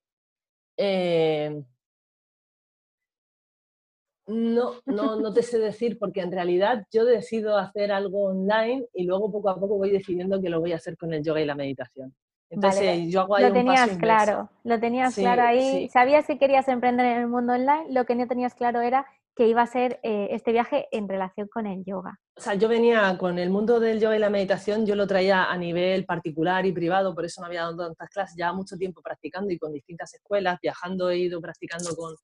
No, 4.26 4.74
no, 4.86 5.20
no 5.20 5.32
te 5.32 5.42
sé 5.42 5.58
decir 5.58 5.98
porque 5.98 6.20
en 6.20 6.32
realidad 6.32 6.86
yo 6.92 7.04
decido 7.04 7.56
hacer 7.56 7.92
algo 7.92 8.26
online 8.26 8.86
y 8.94 9.04
luego 9.04 9.32
poco 9.32 9.50
a 9.50 9.58
poco 9.58 9.76
voy 9.76 9.90
decidiendo 9.90 10.40
que 10.40 10.48
lo 10.48 10.60
voy 10.60 10.72
a 10.72 10.76
hacer 10.76 10.96
con 10.96 11.12
el 11.12 11.22
yoga 11.22 11.40
y 11.40 11.46
la 11.46 11.54
meditación. 11.54 12.14
Entonces 12.50 13.10
yo 13.10 13.22
hago 13.22 13.36
ahí 13.36 13.44
lo 13.44 13.52
tenías 13.52 13.96
claro, 13.96 14.50
lo 14.62 14.78
tenías 14.78 15.14
claro 15.14 15.42
ahí. 15.42 15.88
Sabías 15.88 16.26
que 16.26 16.38
querías 16.38 16.68
emprender 16.68 17.06
en 17.06 17.18
el 17.18 17.26
mundo 17.26 17.54
online, 17.54 17.86
lo 17.88 18.04
que 18.04 18.14
no 18.14 18.28
tenías 18.28 18.54
claro 18.54 18.82
era 18.82 19.06
que 19.34 19.48
iba 19.48 19.62
a 19.62 19.66
ser 19.66 19.98
eh, 20.02 20.28
este 20.32 20.52
viaje 20.52 20.86
en 20.92 21.08
relación 21.08 21.48
con 21.48 21.66
el 21.66 21.82
yoga. 21.84 22.20
O 22.36 22.40
sea, 22.40 22.54
yo 22.54 22.68
venía 22.68 23.16
con 23.18 23.38
el 23.38 23.48
mundo 23.48 23.80
del 23.80 23.98
yoga 23.98 24.16
y 24.16 24.18
la 24.18 24.28
meditación, 24.28 24.84
yo 24.84 24.94
lo 24.94 25.06
traía 25.06 25.50
a 25.50 25.56
nivel 25.56 26.04
particular 26.04 26.66
y 26.66 26.72
privado, 26.72 27.14
por 27.14 27.24
eso 27.24 27.40
no 27.40 27.46
había 27.46 27.62
dado 27.62 27.86
tantas 27.86 28.10
clases, 28.10 28.36
ya 28.36 28.52
mucho 28.52 28.76
tiempo 28.76 29.00
practicando 29.00 29.50
y 29.50 29.58
con 29.58 29.72
distintas 29.72 30.12
escuelas, 30.12 30.58
viajando 30.60 31.08
he 31.08 31.16
ido 31.16 31.40
practicando 31.40 31.96
con, 31.96 32.14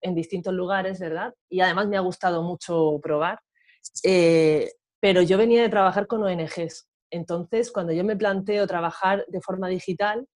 en 0.00 0.14
distintos 0.14 0.54
lugares, 0.54 0.98
¿verdad? 1.00 1.34
Y 1.48 1.60
además 1.60 1.88
me 1.88 1.96
ha 1.96 2.00
gustado 2.00 2.42
mucho 2.42 2.98
probar. 3.02 3.40
Eh, 4.04 4.70
pero 5.00 5.22
yo 5.22 5.38
venía 5.38 5.62
de 5.62 5.68
trabajar 5.68 6.06
con 6.06 6.22
ONGs. 6.22 6.88
Entonces, 7.10 7.70
cuando 7.72 7.92
yo 7.92 8.04
me 8.04 8.16
planteo 8.16 8.66
trabajar 8.66 9.24
de 9.28 9.40
forma 9.40 9.68
digital, 9.68 10.26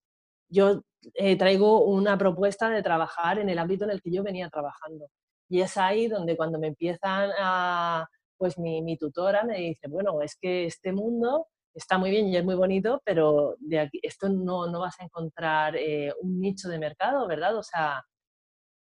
yo 0.49 0.83
eh, 1.15 1.37
traigo 1.37 1.85
una 1.85 2.17
propuesta 2.19 2.71
de 2.71 2.83
trabajar 2.83 3.39
en 3.39 3.49
el 3.49 3.59
ámbito 3.59 3.85
en 3.85 3.91
el 3.91 4.03
que 4.03 4.13
yo 4.13 4.23
venía 4.23 4.49
trabajando. 4.49 5.09
Y 5.49 5.61
es 5.61 5.77
ahí 5.77 6.09
donde 6.09 6.37
cuando 6.37 6.59
me 6.59 6.69
empiezan 6.69 7.31
a, 7.39 8.07
pues 8.39 8.59
mi, 8.59 8.97
tutora 8.97 9.45
me 9.45 9.59
dice, 9.59 9.89
bueno, 9.89 10.21
es 10.23 10.37
que 10.41 10.67
este 10.67 10.93
mundo 10.93 11.49
está 11.75 11.99
muy 11.99 12.11
bien 12.11 12.29
y 12.29 12.37
es 12.37 12.45
muy 12.45 12.55
bonito, 12.55 13.01
pero 13.05 13.57
de 13.59 13.81
aquí, 13.81 14.01
esto 14.03 14.29
no, 14.29 14.67
no 14.69 14.81
vas 14.81 14.99
a 15.01 15.05
encontrar 15.05 15.77
eh, 15.77 16.13
un 16.21 16.41
nicho 16.41 16.69
de 16.69 16.79
mercado, 16.79 17.27
¿verdad? 17.27 17.57
O 17.57 17.63
sea, 17.63 18.05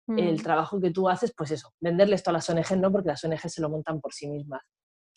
el 0.09 0.35
mm. 0.35 0.43
trabajo 0.43 0.81
que 0.81 0.91
tú 0.91 1.09
haces, 1.09 1.33
pues 1.37 1.51
eso, 1.53 1.73
venderle 1.81 2.17
esto 2.17 2.31
a 2.31 2.35
las 2.35 2.49
ONG 2.49 2.77
no, 2.79 2.91
porque 2.91 3.09
las 3.09 3.25
ONG 3.25 3.49
se 3.49 3.63
lo 3.63 3.71
montan 3.71 4.01
por 4.01 4.13
sí 4.13 4.29
mismas. 4.29 4.63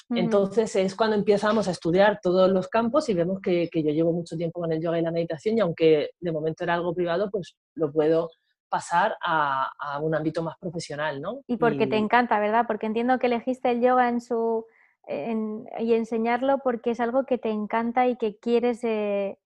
Entonces 0.09 0.75
es 0.75 0.95
cuando 0.95 1.15
empezamos 1.15 1.67
a 1.67 1.71
estudiar 1.71 2.19
todos 2.21 2.51
los 2.51 2.67
campos 2.67 3.09
y 3.09 3.15
vemos 3.15 3.41
que, 3.41 3.69
yo 3.73 3.91
llevo 3.91 4.13
mucho 4.13 4.37
tiempo 4.37 4.59
con 4.59 4.71
el 4.71 4.81
yoga 4.81 4.99
y 4.99 5.01
la 5.01 5.11
meditación 5.11 5.57
y 5.57 5.61
aunque 5.61 6.11
de 6.19 6.31
momento 6.31 6.63
era 6.63 6.75
algo 6.75 6.93
privado, 6.93 7.29
pues 7.31 7.55
lo 7.73 7.91
puedo 7.91 8.29
pasar 8.69 9.15
a, 9.25 9.99
un 10.01 10.13
ámbito 10.13 10.43
más 10.43 10.57
profesional, 10.59 11.21
¿no? 11.21 11.41
Y 11.47 11.57
porque 11.57 11.87
te 11.87 11.97
encanta, 11.97 12.39
¿verdad? 12.39 12.65
Porque 12.67 12.85
entiendo 12.85 13.17
que 13.17 13.27
elegiste 13.27 13.71
el 13.71 13.81
yoga 13.81 14.09
en 14.09 14.21
su, 14.21 14.65
y 15.07 15.93
enseñarlo 15.93 16.59
porque 16.63 16.91
es 16.91 16.99
algo 16.99 17.25
que 17.25 17.37
te 17.37 17.49
encanta 17.49 18.07
y 18.07 18.17
que 18.17 18.37
quieres 18.37 18.83
eh, 18.83 19.39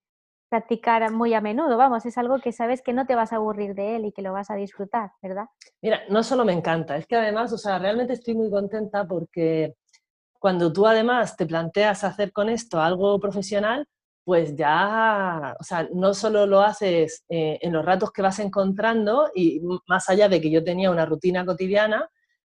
practicar 0.50 1.10
muy 1.12 1.32
a 1.32 1.40
menudo, 1.40 1.78
vamos, 1.78 2.04
es 2.04 2.18
algo 2.18 2.40
que 2.40 2.52
sabes 2.52 2.82
que 2.82 2.92
no 2.92 3.06
te 3.06 3.14
vas 3.14 3.32
a 3.32 3.36
aburrir 3.36 3.74
de 3.74 3.96
él 3.96 4.04
y 4.04 4.12
que 4.12 4.20
lo 4.20 4.32
vas 4.32 4.50
a 4.50 4.56
disfrutar, 4.56 5.12
¿verdad? 5.22 5.44
Mira, 5.80 6.02
no 6.08 6.22
solo 6.24 6.44
me 6.44 6.52
encanta, 6.52 6.96
es 6.96 7.06
que 7.06 7.16
además, 7.16 7.52
o 7.52 7.58
sea, 7.58 7.78
realmente 7.78 8.14
estoy 8.14 8.34
muy 8.34 8.50
contenta 8.50 9.06
porque 9.06 9.76
cuando 10.40 10.72
tú 10.72 10.86
además 10.86 11.36
te 11.36 11.46
planteas 11.46 12.02
hacer 12.02 12.32
con 12.32 12.48
esto 12.48 12.80
algo 12.80 13.20
profesional, 13.20 13.86
pues 14.24 14.56
ya, 14.56 15.54
o 15.58 15.62
sea, 15.62 15.88
no 15.94 16.14
solo 16.14 16.46
lo 16.46 16.60
haces 16.60 17.24
eh, 17.28 17.58
en 17.62 17.72
los 17.72 17.84
ratos 17.84 18.10
que 18.10 18.22
vas 18.22 18.38
encontrando 18.40 19.30
y 19.34 19.60
más 19.86 20.08
allá 20.10 20.28
de 20.28 20.40
que 20.40 20.50
yo 20.50 20.64
tenía 20.64 20.90
una 20.90 21.06
rutina 21.06 21.46
cotidiana, 21.46 22.08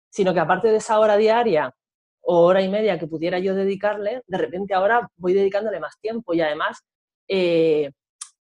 sino 0.10 0.34
que 0.34 0.40
aparte 0.40 0.70
de 0.70 0.78
esa 0.78 1.00
hora 1.00 1.16
diaria 1.16 1.74
o 2.22 2.46
hora 2.46 2.62
y 2.62 2.70
media 2.70 2.98
que 2.98 3.08
pudiera 3.08 3.40
yo 3.40 3.54
dedicarle, 3.54 4.24
de 4.28 4.38
repente 4.38 4.74
ahora 4.74 5.10
voy 5.18 5.34
dedicándole 5.34 5.80
más 5.80 6.00
tiempo 6.00 6.34
y 6.34 6.42
además 6.42 6.84
eh, 7.28 7.92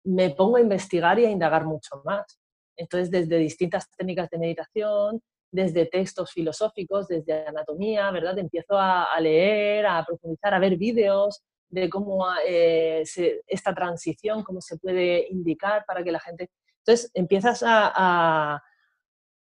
me 0.04 0.30
pongo 0.30 0.56
a 0.56 0.61
investigar 0.61 1.18
y 1.18 1.25
a 1.25 1.30
indagar 1.30 1.64
mucho 1.64 2.02
más. 2.04 2.38
Entonces, 2.76 3.11
desde 3.11 3.38
distintas 3.38 3.90
técnicas 3.90 4.28
de 4.30 4.38
meditación, 4.38 5.23
desde 5.50 5.87
textos 5.87 6.33
filosóficos, 6.33 7.06
desde 7.09 7.47
anatomía, 7.47 8.11
¿verdad? 8.11 8.38
Empiezo 8.38 8.76
a, 8.76 9.09
leer, 9.21 9.87
a 9.87 10.04
profundizar, 10.04 10.52
a 10.52 10.59
ver 10.59 10.76
vídeos 10.76 11.42
de 11.68 11.88
cómo 11.88 12.26
eh, 12.47 13.04
esta 13.47 13.75
transición, 13.75 14.42
cómo 14.42 14.61
se 14.61 14.78
puede 14.78 15.28
indicar 15.30 15.85
para 15.87 16.02
que 16.02 16.12
la 16.12 16.21
gente... 16.21 16.50
Entonces, 16.85 17.11
empiezas 17.14 17.62
a, 17.64 18.62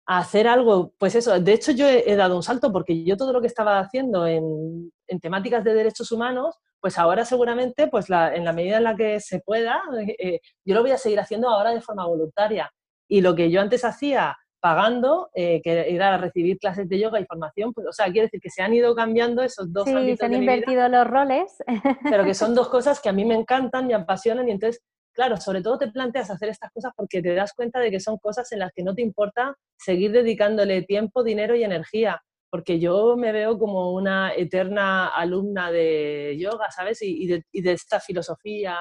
hacer 0.04 0.48
algo, 0.48 0.92
pues 0.98 1.14
eso, 1.14 1.38
de 1.38 1.52
hecho 1.52 1.70
yo 1.70 1.88
he, 1.88 2.16
dado 2.16 2.34
un 2.34 2.42
salto 2.42 2.72
porque 2.72 3.04
yo 3.04 3.16
todo 3.16 3.32
lo 3.32 3.40
que 3.40 3.46
estaba 3.46 3.78
haciendo 3.78 4.26
en, 4.26 4.92
en 5.06 5.20
temáticas 5.20 5.62
de 5.62 5.72
derechos 5.72 6.10
humanos, 6.10 6.56
pues 6.82 6.98
ahora 6.98 7.24
seguramente, 7.24 7.86
pues 7.86 8.10
en 8.10 8.44
la 8.44 8.52
medida 8.52 8.78
en 8.78 8.84
la 8.84 8.96
que 8.96 9.20
se 9.20 9.38
pueda, 9.38 9.80
eh, 10.00 10.16
eh, 10.18 10.40
yo 10.66 10.74
lo 10.74 10.82
voy 10.82 10.90
a 10.90 10.98
seguir 10.98 11.20
haciendo 11.20 11.48
ahora 11.48 11.70
de 11.70 11.80
forma 11.80 12.04
voluntaria. 12.06 12.70
Y 13.08 13.20
lo 13.20 13.36
que 13.36 13.52
yo 13.52 13.60
antes 13.60 13.84
hacía 13.84 14.36
pagando, 14.60 15.30
eh, 15.32 15.62
que 15.62 15.94
era 15.94 16.18
recibir 16.18 16.58
clases 16.58 16.88
de 16.88 16.98
yoga 16.98 17.20
y 17.20 17.24
formación, 17.24 17.72
pues, 17.72 17.86
o 17.86 17.92
sea, 17.92 18.06
quiere 18.06 18.26
decir 18.26 18.40
que 18.40 18.50
se 18.50 18.62
han 18.62 18.74
ido 18.74 18.96
cambiando 18.96 19.42
esos 19.44 19.72
dos 19.72 19.84
sí, 19.84 20.16
se 20.16 20.24
han 20.24 20.34
invertido 20.34 20.88
los 20.88 21.06
roles. 21.06 21.56
Pero 22.02 22.24
que 22.24 22.34
son 22.34 22.52
dos 22.54 22.68
cosas 22.68 23.00
que 23.00 23.08
a 23.08 23.12
mí 23.12 23.24
me 23.24 23.36
encantan, 23.36 23.86
me 23.86 23.94
apasionan 23.94 24.48
y 24.48 24.50
entonces, 24.50 24.82
claro, 25.12 25.36
sobre 25.36 25.62
todo 25.62 25.78
te 25.78 25.88
planteas 25.88 26.30
hacer 26.30 26.48
estas 26.48 26.72
cosas 26.72 26.92
porque 26.96 27.22
te 27.22 27.32
das 27.32 27.52
cuenta 27.54 27.78
de 27.78 27.92
que 27.92 28.00
son 28.00 28.18
cosas 28.18 28.50
en 28.50 28.58
las 28.58 28.72
que 28.72 28.82
no 28.82 28.92
te 28.92 29.02
importa 29.02 29.54
seguir 29.78 30.10
dedicándole 30.10 30.82
tiempo, 30.82 31.22
dinero 31.22 31.54
y 31.54 31.62
energía 31.62 32.20
porque 32.52 32.78
yo 32.78 33.16
me 33.16 33.32
veo 33.32 33.58
como 33.58 33.94
una 33.94 34.34
eterna 34.34 35.06
alumna 35.08 35.70
de 35.72 36.36
yoga, 36.38 36.70
¿sabes? 36.70 37.00
Y, 37.00 37.26
de, 37.26 37.42
esta 37.72 37.98
filosofía. 37.98 38.76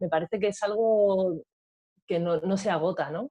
Me 0.00 0.08
parece 0.08 0.40
que 0.40 0.48
es 0.48 0.60
algo 0.64 1.40
que 2.04 2.18
no, 2.18 2.56
se 2.56 2.68
agota, 2.68 3.12
¿no? 3.12 3.30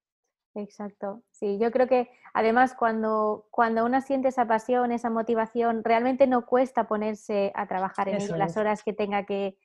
Exacto. 0.56 1.24
Sí, 1.30 1.60
yo 1.60 1.72
creo 1.72 1.90
que 1.90 2.10
además 2.34 2.74
cuando, 2.74 3.48
cuando 3.52 3.84
uno 3.84 4.00
siente 4.00 4.30
esa 4.30 4.48
pasión, 4.48 4.94
esa 4.94 5.10
motivación, 5.10 5.84
realmente 5.84 6.26
no 6.26 6.46
cuesta 6.46 6.88
ponerse 6.88 7.52
a 7.54 7.68
trabajar 7.68 8.08
en 8.08 8.22
ello 8.22 8.38
las 8.38 8.56
horas 8.56 8.82
que 8.82 8.94
tenga 8.94 9.26
que, 9.26 9.58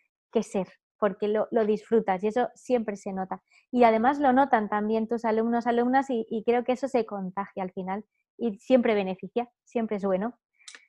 ser, 0.42 0.66
porque 0.98 1.28
lo, 1.28 1.46
disfrutas 1.64 2.24
y 2.24 2.26
eso 2.26 2.48
siempre 2.56 2.96
se 2.96 3.12
nota. 3.12 3.44
Y 3.70 3.84
además 3.84 4.18
lo 4.18 4.32
notan 4.32 4.68
también 4.68 5.06
tus 5.06 5.24
alumnos, 5.24 5.68
alumnas 5.68 6.10
y, 6.10 6.26
y 6.28 6.42
creo 6.42 6.64
que 6.64 6.72
eso 6.72 6.88
se 6.88 7.06
contagia 7.06 7.62
al 7.62 7.70
final 7.70 8.04
y 8.40 8.58
siempre 8.58 8.94
beneficia, 8.94 9.48
siempre 9.64 9.98
es 9.98 10.04
bueno. 10.04 10.38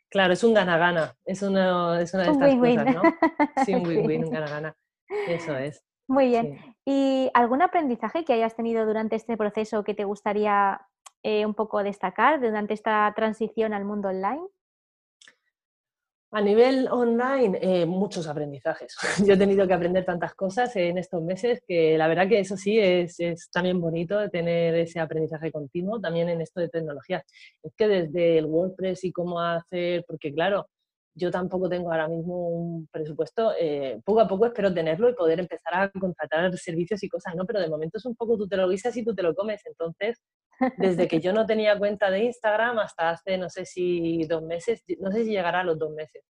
Claro, 0.10 0.34
es 0.34 0.44
un 0.44 0.54
gana-gana, 0.54 1.16
es 1.26 1.42
una, 1.42 2.02
es 2.02 2.14
una 2.14 2.24
de 2.24 2.32
estas 2.32 2.56
cosas, 2.56 2.96
¿no? 2.96 3.02
Sí, 3.66 3.74
un 3.74 3.88
win-win, 3.88 4.26
un 4.26 4.32
gana-gana. 4.32 4.76
Eso 5.28 5.56
es. 5.58 5.84
Muy 6.08 6.28
bien. 6.28 6.58
¿Y 6.86 7.30
algún 7.34 7.62
aprendizaje 7.62 8.26
que 8.26 8.34
hayas 8.34 8.56
tenido 8.56 8.86
durante 8.86 9.16
este 9.16 9.38
proceso 9.38 9.84
que 9.84 9.94
te 9.94 10.04
gustaría 10.04 10.82
eh, 11.24 11.46
un 11.46 11.54
poco 11.54 11.84
destacar 11.84 12.42
durante 12.42 12.74
esta 12.74 13.14
transición 13.16 13.74
al 13.74 13.86
mundo 13.86 14.10
online? 14.10 14.42
A 16.34 16.40
nivel 16.40 16.88
online, 16.90 17.60
eh, 17.62 17.86
muchos 17.86 18.26
aprendizajes. 18.26 18.96
Yo 19.28 19.34
he 19.34 19.38
tenido 19.38 19.68
que 19.68 19.74
aprender 19.74 20.06
tantas 20.06 20.34
cosas 20.34 20.74
en 20.78 20.98
estos 20.98 21.22
meses 21.22 21.62
que 21.68 21.98
la 21.98 22.08
verdad 22.08 22.30
que 22.30 22.40
eso 22.40 22.56
sí 22.56 22.80
es, 22.80 23.18
también 23.52 23.82
bonito 23.82 24.30
tener 24.30 24.76
ese 24.76 25.02
aprendizaje 25.02 25.52
continuo 25.52 26.00
también 26.00 26.30
en 26.30 26.40
esto 26.40 26.62
de 26.62 26.70
tecnología. 26.70 27.22
Es 27.62 27.74
que 27.76 27.88
desde 27.90 28.38
el 28.38 28.46
WordPress 28.46 29.04
y 29.04 29.12
cómo 29.12 29.42
hacer, 29.42 30.06
porque 30.08 30.34
claro, 30.34 30.68
yo 31.16 31.32
tampoco 31.32 31.68
tengo 31.68 31.92
ahora 31.92 32.08
mismo 32.08 32.48
un 32.48 32.88
presupuesto, 32.88 33.52
eh, 33.60 34.00
poco 34.06 34.22
a 34.22 34.28
poco 34.30 34.46
espero 34.46 34.74
tenerlo 34.74 35.10
y 35.10 35.14
poder 35.16 35.42
empezar 35.42 35.74
a 35.74 35.92
contratar 35.92 36.58
servicios 36.58 37.04
y 37.04 37.10
cosas, 37.10 37.36
¿no? 37.36 37.46
Pero 37.46 37.60
de 37.60 37.68
momento 37.70 37.98
es 37.98 38.06
un 38.06 38.16
poco 38.16 38.38
tú 38.38 38.48
te 38.48 38.56
lo 38.56 38.70
guisas 38.70 38.96
y 38.96 39.04
tú 39.04 39.14
te 39.14 39.24
lo 39.24 39.36
comes. 39.36 39.62
Entonces, 39.66 40.18
desde 40.78 41.08
que 41.08 41.20
yo 41.20 41.34
no 41.34 41.46
tenía 41.46 41.78
cuenta 41.78 42.10
de 42.10 42.24
Instagram 42.26 42.80
hasta 42.80 43.10
hace, 43.10 43.38
no 43.38 43.50
sé 43.50 43.66
si 43.66 44.24
dos 44.26 44.44
meses, 44.44 44.84
no 45.00 45.12
sé 45.12 45.24
si 45.24 45.32
llegará 45.32 45.62
a 45.62 45.64
los 45.64 45.78
dos 45.78 45.92
meses. 45.92 46.24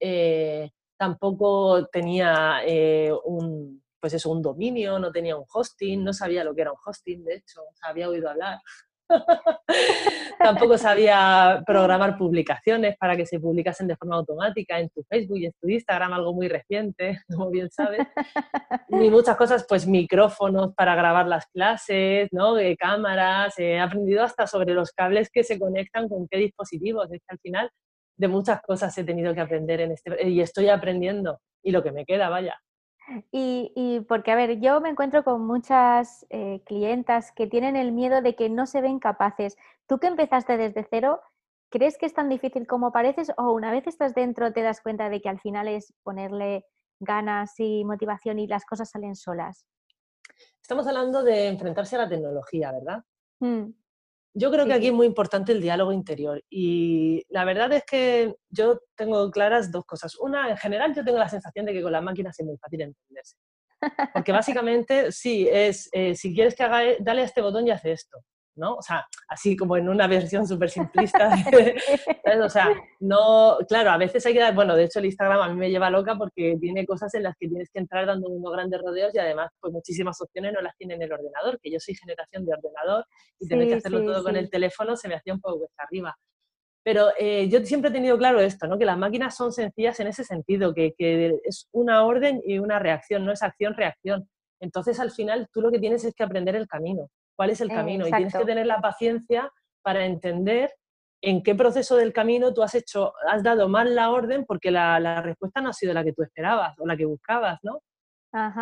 Eh, 0.00 0.70
tampoco 0.96 1.86
tenía 1.86 2.60
eh, 2.66 3.12
un, 3.24 3.82
pues 4.00 4.14
eso, 4.14 4.30
un 4.30 4.42
dominio, 4.42 4.98
no 4.98 5.12
tenía 5.12 5.36
un 5.36 5.44
hosting, 5.52 6.02
no 6.02 6.12
sabía 6.12 6.44
lo 6.44 6.54
que 6.54 6.62
era 6.62 6.72
un 6.72 6.78
hosting, 6.84 7.24
de 7.24 7.36
hecho, 7.36 7.62
había 7.82 8.08
oído 8.08 8.30
hablar. 8.30 8.58
Tampoco 10.38 10.78
sabía 10.78 11.62
programar 11.66 12.16
publicaciones 12.16 12.96
para 12.96 13.16
que 13.16 13.26
se 13.26 13.38
publicasen 13.38 13.86
de 13.86 13.96
forma 13.96 14.16
automática 14.16 14.78
en 14.78 14.88
tu 14.90 15.02
Facebook 15.04 15.38
y 15.38 15.46
en 15.46 15.52
tu 15.60 15.68
Instagram, 15.68 16.12
algo 16.12 16.32
muy 16.32 16.48
reciente, 16.48 17.20
como 17.28 17.50
bien 17.50 17.70
sabes. 17.70 18.06
Ni 18.88 19.10
muchas 19.10 19.36
cosas, 19.36 19.66
pues 19.68 19.86
micrófonos 19.86 20.74
para 20.74 20.94
grabar 20.94 21.26
las 21.26 21.46
clases, 21.46 22.28
¿no? 22.32 22.54
De 22.54 22.76
cámaras. 22.76 23.58
He 23.58 23.78
aprendido 23.78 24.22
hasta 24.22 24.46
sobre 24.46 24.74
los 24.74 24.92
cables 24.92 25.30
que 25.30 25.44
se 25.44 25.58
conectan 25.58 26.08
con 26.08 26.26
qué 26.28 26.38
dispositivos. 26.38 27.10
Es 27.12 27.20
que 27.20 27.34
al 27.34 27.38
final 27.40 27.70
de 28.16 28.28
muchas 28.28 28.60
cosas 28.62 28.96
he 28.98 29.04
tenido 29.04 29.34
que 29.34 29.40
aprender 29.40 29.80
en 29.80 29.92
este 29.92 30.28
y 30.28 30.40
estoy 30.40 30.68
aprendiendo 30.68 31.40
y 31.62 31.72
lo 31.72 31.82
que 31.82 31.92
me 31.92 32.04
queda, 32.04 32.28
vaya. 32.28 32.58
Y, 33.32 34.00
porque, 34.08 34.30
a 34.30 34.36
ver, 34.36 34.60
yo 34.60 34.80
me 34.80 34.88
encuentro 34.88 35.24
con 35.24 35.46
muchas 35.46 36.26
eh, 36.30 36.62
clientas 36.64 37.32
que 37.32 37.46
tienen 37.46 37.76
el 37.76 37.92
miedo 37.92 38.22
de 38.22 38.36
que 38.36 38.48
no 38.48 38.66
se 38.66 38.80
ven 38.80 38.98
capaces. 38.98 39.56
Tú 39.86 39.98
que 39.98 40.06
empezaste 40.06 40.56
desde 40.56 40.86
cero, 40.88 41.20
¿crees 41.70 41.98
que 41.98 42.06
es 42.06 42.14
tan 42.14 42.28
difícil 42.28 42.66
como 42.66 42.92
pareces 42.92 43.32
o 43.36 43.52
una 43.52 43.72
vez 43.72 43.86
estás 43.86 44.14
dentro 44.14 44.52
te 44.52 44.62
das 44.62 44.80
cuenta 44.80 45.08
de 45.08 45.20
que 45.20 45.28
al 45.28 45.40
final 45.40 45.68
es 45.68 45.92
ponerle 46.02 46.64
ganas 47.00 47.58
y 47.58 47.84
motivación 47.84 48.38
y 48.38 48.46
las 48.46 48.64
cosas 48.64 48.90
salen 48.90 49.16
solas? 49.16 49.66
Estamos 50.62 50.86
hablando 50.86 51.22
de 51.22 51.48
enfrentarse 51.48 51.96
a 51.96 52.00
la 52.00 52.08
tecnología, 52.08 52.72
¿verdad? 52.72 53.04
Mm. 53.40 53.72
Yo 54.32 54.50
creo 54.50 54.64
que 54.64 54.74
aquí 54.74 54.86
es 54.88 54.92
muy 54.92 55.06
importante 55.06 55.52
el 55.52 55.60
diálogo 55.60 55.92
interior 55.92 56.42
y 56.48 57.24
la 57.30 57.44
verdad 57.44 57.72
es 57.72 57.84
que 57.84 58.34
yo 58.48 58.78
tengo 58.94 59.28
claras 59.30 59.72
dos 59.72 59.84
cosas. 59.84 60.16
Una, 60.20 60.50
en 60.50 60.56
general 60.56 60.94
yo 60.94 61.04
tengo 61.04 61.18
la 61.18 61.28
sensación 61.28 61.66
de 61.66 61.72
que 61.72 61.82
con 61.82 61.90
las 61.90 62.02
máquinas 62.02 62.38
es 62.38 62.46
muy 62.46 62.56
fácil 62.56 62.82
entenderse. 62.82 63.36
Porque 64.12 64.30
básicamente, 64.30 65.10
sí, 65.10 65.48
es, 65.50 65.88
eh, 65.92 66.14
si 66.14 66.34
quieres 66.34 66.54
que 66.54 66.62
haga, 66.62 66.80
dale 67.00 67.22
a 67.22 67.24
este 67.24 67.40
botón 67.40 67.66
y 67.66 67.70
hace 67.70 67.92
esto. 67.92 68.18
¿No? 68.56 68.74
O 68.74 68.82
sea, 68.82 69.06
así 69.28 69.56
como 69.56 69.76
en 69.76 69.88
una 69.88 70.06
versión 70.06 70.46
súper 70.46 70.70
simplista. 70.70 71.30
o 72.44 72.48
sea, 72.48 72.68
no, 73.00 73.58
claro, 73.68 73.90
a 73.90 73.96
veces 73.96 74.24
hay 74.26 74.34
que 74.34 74.40
dar, 74.40 74.54
bueno, 74.54 74.76
de 74.76 74.84
hecho 74.84 74.98
el 74.98 75.06
Instagram 75.06 75.40
a 75.40 75.48
mí 75.48 75.56
me 75.56 75.70
lleva 75.70 75.90
loca 75.90 76.16
porque 76.16 76.56
tiene 76.60 76.86
cosas 76.86 77.14
en 77.14 77.24
las 77.24 77.34
que 77.38 77.48
tienes 77.48 77.70
que 77.70 77.78
entrar 77.78 78.06
dando 78.06 78.28
unos 78.28 78.52
grandes 78.52 78.80
rodeos 78.80 79.14
y 79.14 79.18
además, 79.18 79.50
pues 79.60 79.72
muchísimas 79.72 80.20
opciones 80.20 80.52
no 80.52 80.60
las 80.60 80.76
tiene 80.76 80.94
en 80.94 81.02
el 81.02 81.12
ordenador, 81.12 81.58
que 81.60 81.70
yo 81.70 81.78
soy 81.80 81.94
generación 81.94 82.44
de 82.44 82.52
ordenador 82.52 83.06
y 83.38 83.48
tener 83.48 83.68
que 83.68 83.74
hacerlo 83.74 84.04
todo 84.04 84.22
con 84.22 84.36
el 84.36 84.50
teléfono 84.50 84.96
se 84.96 85.08
me 85.08 85.14
hacía 85.14 85.34
un 85.34 85.40
poco 85.40 85.60
cuesta 85.60 85.82
arriba. 85.84 86.16
Pero 86.82 87.08
eh, 87.18 87.48
yo 87.50 87.62
siempre 87.64 87.90
he 87.90 87.92
tenido 87.92 88.16
claro 88.16 88.40
esto, 88.40 88.66
¿no? 88.66 88.78
que 88.78 88.86
las 88.86 88.96
máquinas 88.96 89.36
son 89.36 89.52
sencillas 89.52 90.00
en 90.00 90.06
ese 90.06 90.24
sentido, 90.24 90.72
que, 90.74 90.94
que 90.96 91.38
es 91.44 91.68
una 91.72 92.04
orden 92.04 92.40
y 92.44 92.58
una 92.58 92.78
reacción, 92.78 93.24
no 93.24 93.32
es 93.32 93.42
acción-reacción. 93.42 94.28
Entonces, 94.60 94.98
al 94.98 95.10
final, 95.10 95.48
tú 95.52 95.60
lo 95.60 95.70
que 95.70 95.78
tienes 95.78 96.04
es 96.04 96.14
que 96.14 96.22
aprender 96.22 96.56
el 96.56 96.66
camino 96.66 97.10
cuál 97.40 97.48
es 97.48 97.62
el 97.62 97.70
camino. 97.70 98.06
y 98.06 98.10
tienes 98.10 98.34
que 98.34 98.44
tener 98.44 98.66
la 98.66 98.82
paciencia 98.82 99.50
para 99.82 100.04
entender 100.04 100.74
en 101.22 101.42
qué 101.42 101.54
proceso 101.54 101.96
del 101.96 102.12
camino 102.12 102.52
tú 102.52 102.62
has 102.62 102.74
hecho, 102.74 103.14
has 103.26 103.42
dado 103.42 103.66
mal 103.66 103.94
la 103.94 104.10
orden 104.10 104.44
porque 104.44 104.70
la, 104.70 105.22
respuesta 105.22 105.62
no 105.62 105.70
ha 105.70 105.72
sido 105.72 105.94
la 105.94 106.04
que 106.04 106.12
tú 106.12 106.22
esperabas 106.22 106.78
o 106.78 106.86
la 106.86 106.98
que 106.98 107.06
buscabas, 107.06 107.58
¿no? 107.62 107.80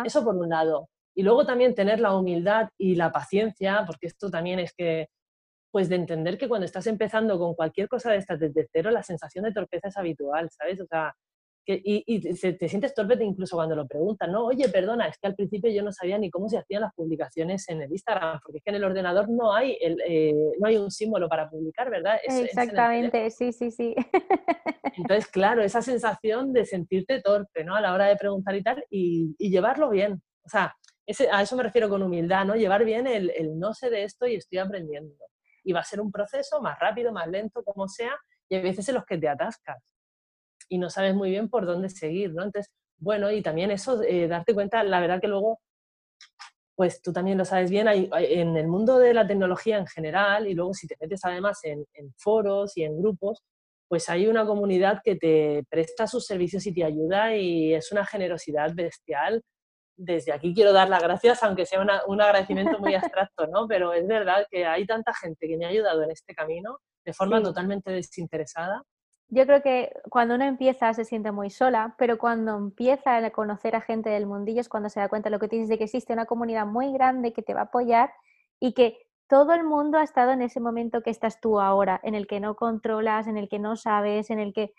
Eso 0.05 0.23
por 0.23 0.33
un 0.33 0.47
lado. 0.47 0.87
Y 1.13 1.23
luego 1.23 1.45
también 1.45 1.75
tener 1.75 1.99
la 1.99 2.15
humildad 2.15 2.69
y 2.77 2.95
la 2.95 3.11
paciencia, 3.11 3.83
porque 3.85 4.07
esto 4.07 4.31
también 4.31 4.59
es 4.59 4.71
que, 4.73 5.09
pues 5.73 5.89
de 5.89 5.97
entender 5.97 6.37
que 6.37 6.47
cuando 6.47 6.63
estás 6.63 6.87
empezando 6.87 7.37
con 7.37 7.55
cualquier 7.55 7.89
cosa 7.89 8.11
de 8.11 8.17
estas 8.19 8.39
desde 8.39 8.65
cero, 8.71 8.91
la 8.91 9.03
sensación 9.03 9.43
de 9.43 9.51
torpeza 9.51 9.89
es 9.89 9.97
habitual, 9.97 10.49
¿sabes? 10.51 10.79
O 10.79 10.85
sea, 10.85 11.13
y, 11.73 12.19
te, 12.19 12.67
sientes 12.67 12.93
torpe 12.93 13.23
incluso 13.23 13.55
cuando 13.55 13.75
lo 13.75 13.87
preguntan, 13.87 14.31
¿no? 14.31 14.45
Oye, 14.45 14.67
perdona, 14.69 15.07
es 15.07 15.17
que 15.19 15.27
al 15.27 15.35
principio 15.35 15.71
yo 15.71 15.83
no 15.83 15.91
sabía 15.91 16.17
ni 16.17 16.29
cómo 16.31 16.49
se 16.49 16.57
hacían 16.57 16.81
las 16.81 16.93
publicaciones 16.93 17.69
en 17.69 17.81
el 17.81 17.91
Instagram, 17.91 18.39
porque 18.43 18.57
es 18.57 18.63
que 18.63 18.71
en 18.71 18.77
el 18.77 18.83
ordenador 18.83 19.29
no 19.29 19.53
hay, 19.53 19.77
eh, 19.81 20.33
no 20.59 20.67
hay 20.67 20.77
un 20.77 20.89
símbolo 20.89 21.29
para 21.29 21.49
publicar, 21.49 21.89
¿verdad? 21.89 22.17
Exactamente, 22.23 23.29
sí, 23.29 23.53
sí, 23.53 23.69
sí. 23.71 23.95
Entonces, 24.97 25.27
claro, 25.27 25.61
esa 25.61 25.81
sensación 25.81 26.53
de 26.53 26.65
sentirte 26.65 27.21
torpe, 27.21 27.63
¿no? 27.63 27.75
A 27.75 27.81
la 27.81 27.93
hora 27.93 28.07
de 28.07 28.15
preguntar 28.15 28.55
y 28.55 28.63
tal, 28.63 28.83
y, 28.89 29.35
llevarlo 29.37 29.89
bien. 29.89 30.21
O 30.43 30.49
sea, 30.49 30.75
a 31.31 31.41
eso 31.41 31.55
me 31.55 31.63
refiero 31.63 31.89
con 31.89 32.01
humildad, 32.01 32.45
¿no? 32.45 32.55
Llevar 32.55 32.83
bien 32.83 33.05
el, 33.05 33.31
el 33.35 33.59
no 33.59 33.73
sé 33.73 33.89
de 33.89 34.03
esto 34.03 34.25
y 34.25 34.35
estoy 34.35 34.57
aprendiendo. 34.57 35.13
Y 35.63 35.73
va 35.73 35.81
a 35.81 35.83
ser 35.83 36.01
un 36.01 36.11
proceso 36.11 36.61
más 36.61 36.79
rápido, 36.79 37.11
más 37.11 37.27
lento, 37.27 37.63
como 37.63 37.87
sea, 37.87 38.15
y 38.47 38.55
hay 38.55 38.61
veces 38.61 38.89
en 38.89 38.95
los 38.95 39.05
que 39.05 39.17
te 39.17 39.27
atascas 39.27 39.77
y 40.69 40.77
no 40.77 40.89
sabes 40.89 41.15
muy 41.15 41.31
bien 41.31 41.49
por 41.49 41.65
dónde 41.65 41.89
seguir, 41.89 42.33
¿no? 42.33 42.43
Entonces, 42.43 42.71
bueno, 42.99 43.31
y 43.31 43.41
también 43.41 43.71
eso, 43.71 44.01
eh, 44.03 44.27
darte 44.27 44.53
cuenta, 44.53 44.83
la 44.83 44.99
verdad 44.99 45.19
que 45.19 45.27
luego, 45.27 45.59
pues 46.75 47.01
tú 47.01 47.11
también 47.11 47.37
lo 47.37 47.45
sabes 47.45 47.69
bien, 47.69 47.87
hay, 47.87 48.09
en 48.13 48.55
el 48.55 48.67
mundo 48.67 48.99
de 48.99 49.13
la 49.13 49.27
tecnología 49.27 49.77
en 49.77 49.87
general, 49.87 50.47
y 50.47 50.53
luego 50.53 50.73
si 50.73 50.87
te 50.87 50.95
metes 50.99 51.21
además 51.25 51.59
en, 51.63 51.85
foros 52.17 52.77
y 52.77 52.83
en 52.83 52.97
grupos, 53.01 53.41
pues 53.87 54.09
hay 54.09 54.27
una 54.27 54.45
comunidad 54.45 55.01
que 55.03 55.15
te 55.15 55.63
presta 55.69 56.07
sus 56.07 56.25
servicios 56.25 56.65
y 56.67 56.73
te 56.73 56.83
ayuda 56.83 57.35
y 57.35 57.73
es 57.73 57.91
una 57.91 58.05
generosidad 58.05 58.73
bestial. 58.75 59.41
Desde 59.97 60.31
aquí 60.31 60.53
quiero 60.53 60.73
dar 60.73 60.89
las 60.89 61.01
gracias, 61.01 61.41
aunque 61.43 61.65
sea 61.65 61.81
un 62.07 62.21
agradecimiento 62.21 62.79
muy 62.79 62.93
abstracto, 62.95 63.47
¿no? 63.47 63.67
Pero 63.67 63.93
es 63.93 64.05
verdad 64.07 64.45
que 64.49 64.65
hay 64.65 64.85
tanta 64.85 65.13
gente 65.13 65.47
que 65.47 65.57
me 65.57 65.65
ha 65.65 65.69
ayudado 65.69 66.03
en 66.03 66.11
este 66.11 66.35
camino 66.35 66.79
de 67.05 67.13
forma 67.13 67.41
totalmente 67.41 67.91
desinteresada 67.91 68.83
yo 69.29 69.45
creo 69.45 69.61
que 69.61 69.91
cuando 70.09 70.35
uno 70.35 70.45
empieza 70.45 70.93
se 70.93 71.05
siente 71.05 71.31
muy 71.31 71.49
sola, 71.49 71.95
pero 71.97 72.17
cuando 72.17 72.55
empieza 72.57 73.17
a 73.17 73.29
conocer 73.31 73.75
a 73.75 73.81
gente 73.81 74.09
del 74.09 74.25
mundillo 74.25 74.61
es 74.61 74.69
cuando 74.69 74.89
se 74.89 74.99
da 74.99 75.09
cuenta 75.09 75.29
de 75.29 75.35
lo 75.35 75.39
que 75.39 75.47
tienes 75.47 75.69
de 75.69 75.77
que 75.77 75.83
existe 75.85 76.13
una 76.13 76.25
comunidad 76.25 76.65
muy 76.65 76.91
grande 76.91 77.33
que 77.33 77.43
te 77.43 77.53
va 77.53 77.61
a 77.61 77.63
apoyar 77.65 78.11
y 78.59 78.73
que 78.73 78.97
todo 79.27 79.53
el 79.53 79.63
mundo 79.63 79.99
ha 79.99 80.03
estado 80.03 80.31
en 80.31 80.41
ese 80.41 80.59
momento 80.59 81.03
que 81.03 81.11
estás 81.11 81.39
tú 81.39 81.59
ahora, 81.59 81.99
en 82.03 82.15
el 82.15 82.25
que 82.25 82.39
no 82.39 82.55
controlas, 82.55 83.27
en 83.27 83.37
el 83.37 83.47
que 83.47 83.59
no 83.59 83.75
sabes, 83.75 84.31
en 84.31 84.39
el 84.39 84.53
que 84.53 84.73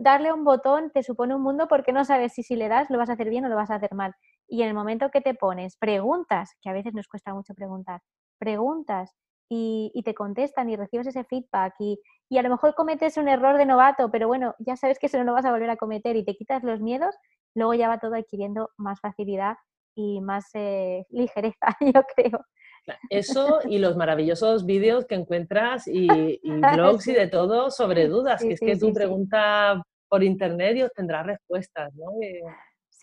darle 0.00 0.32
un 0.32 0.44
botón 0.44 0.90
te 0.90 1.02
supone 1.02 1.34
un 1.34 1.42
mundo 1.42 1.66
porque 1.68 1.92
no 1.92 2.04
sabes 2.04 2.32
si 2.32 2.42
si 2.42 2.56
le 2.56 2.68
das 2.68 2.90
lo 2.90 2.98
vas 2.98 3.10
a 3.10 3.14
hacer 3.14 3.28
bien 3.28 3.44
o 3.44 3.48
lo 3.48 3.56
vas 3.56 3.70
a 3.70 3.76
hacer 3.76 3.94
mal. 3.94 4.14
Y 4.48 4.62
en 4.62 4.68
el 4.68 4.74
momento 4.74 5.10
que 5.10 5.20
te 5.20 5.34
pones, 5.34 5.76
preguntas, 5.76 6.56
que 6.62 6.70
a 6.70 6.72
veces 6.72 6.94
nos 6.94 7.08
cuesta 7.08 7.34
mucho 7.34 7.54
preguntar, 7.54 8.00
preguntas 8.38 9.14
y, 9.48 10.02
te 10.04 10.14
contestan 10.14 10.70
y 10.70 10.76
recibes 10.76 11.06
ese 11.06 11.24
feedback 11.24 11.74
y, 11.78 12.00
y, 12.28 12.38
a 12.38 12.42
lo 12.42 12.50
mejor 12.50 12.74
cometes 12.74 13.16
un 13.16 13.28
error 13.28 13.56
de 13.56 13.66
novato, 13.66 14.10
pero 14.10 14.26
bueno, 14.26 14.54
ya 14.58 14.76
sabes 14.76 14.98
que 14.98 15.06
eso 15.06 15.18
no 15.18 15.24
lo 15.24 15.32
vas 15.32 15.44
a 15.44 15.52
volver 15.52 15.70
a 15.70 15.76
cometer 15.76 16.16
y 16.16 16.24
te 16.24 16.34
quitas 16.34 16.62
los 16.62 16.80
miedos, 16.80 17.14
luego 17.54 17.74
ya 17.74 17.88
va 17.88 17.98
todo 17.98 18.14
adquiriendo 18.14 18.70
más 18.76 19.00
facilidad 19.00 19.56
y 19.94 20.20
más 20.20 20.46
eh, 20.54 21.04
ligereza, 21.10 21.76
yo 21.80 22.02
creo. 22.14 22.44
Eso 23.08 23.60
y 23.64 23.78
los 23.78 23.96
maravillosos 23.96 24.66
vídeos 24.66 25.06
que 25.06 25.14
encuentras 25.14 25.86
y, 25.86 26.06
blogs 26.76 27.08
y 27.08 27.12
de 27.12 27.28
todo 27.28 27.70
sobre 27.70 28.08
dudas, 28.08 28.42
que 28.42 28.54
es 28.54 28.60
que 28.60 28.76
tú 28.76 28.92
preguntas 28.92 29.80
por 30.08 30.22
internet 30.22 30.76
y 30.76 30.82
obtendrás 30.82 31.26
respuestas, 31.26 31.94
¿no? 31.94 32.12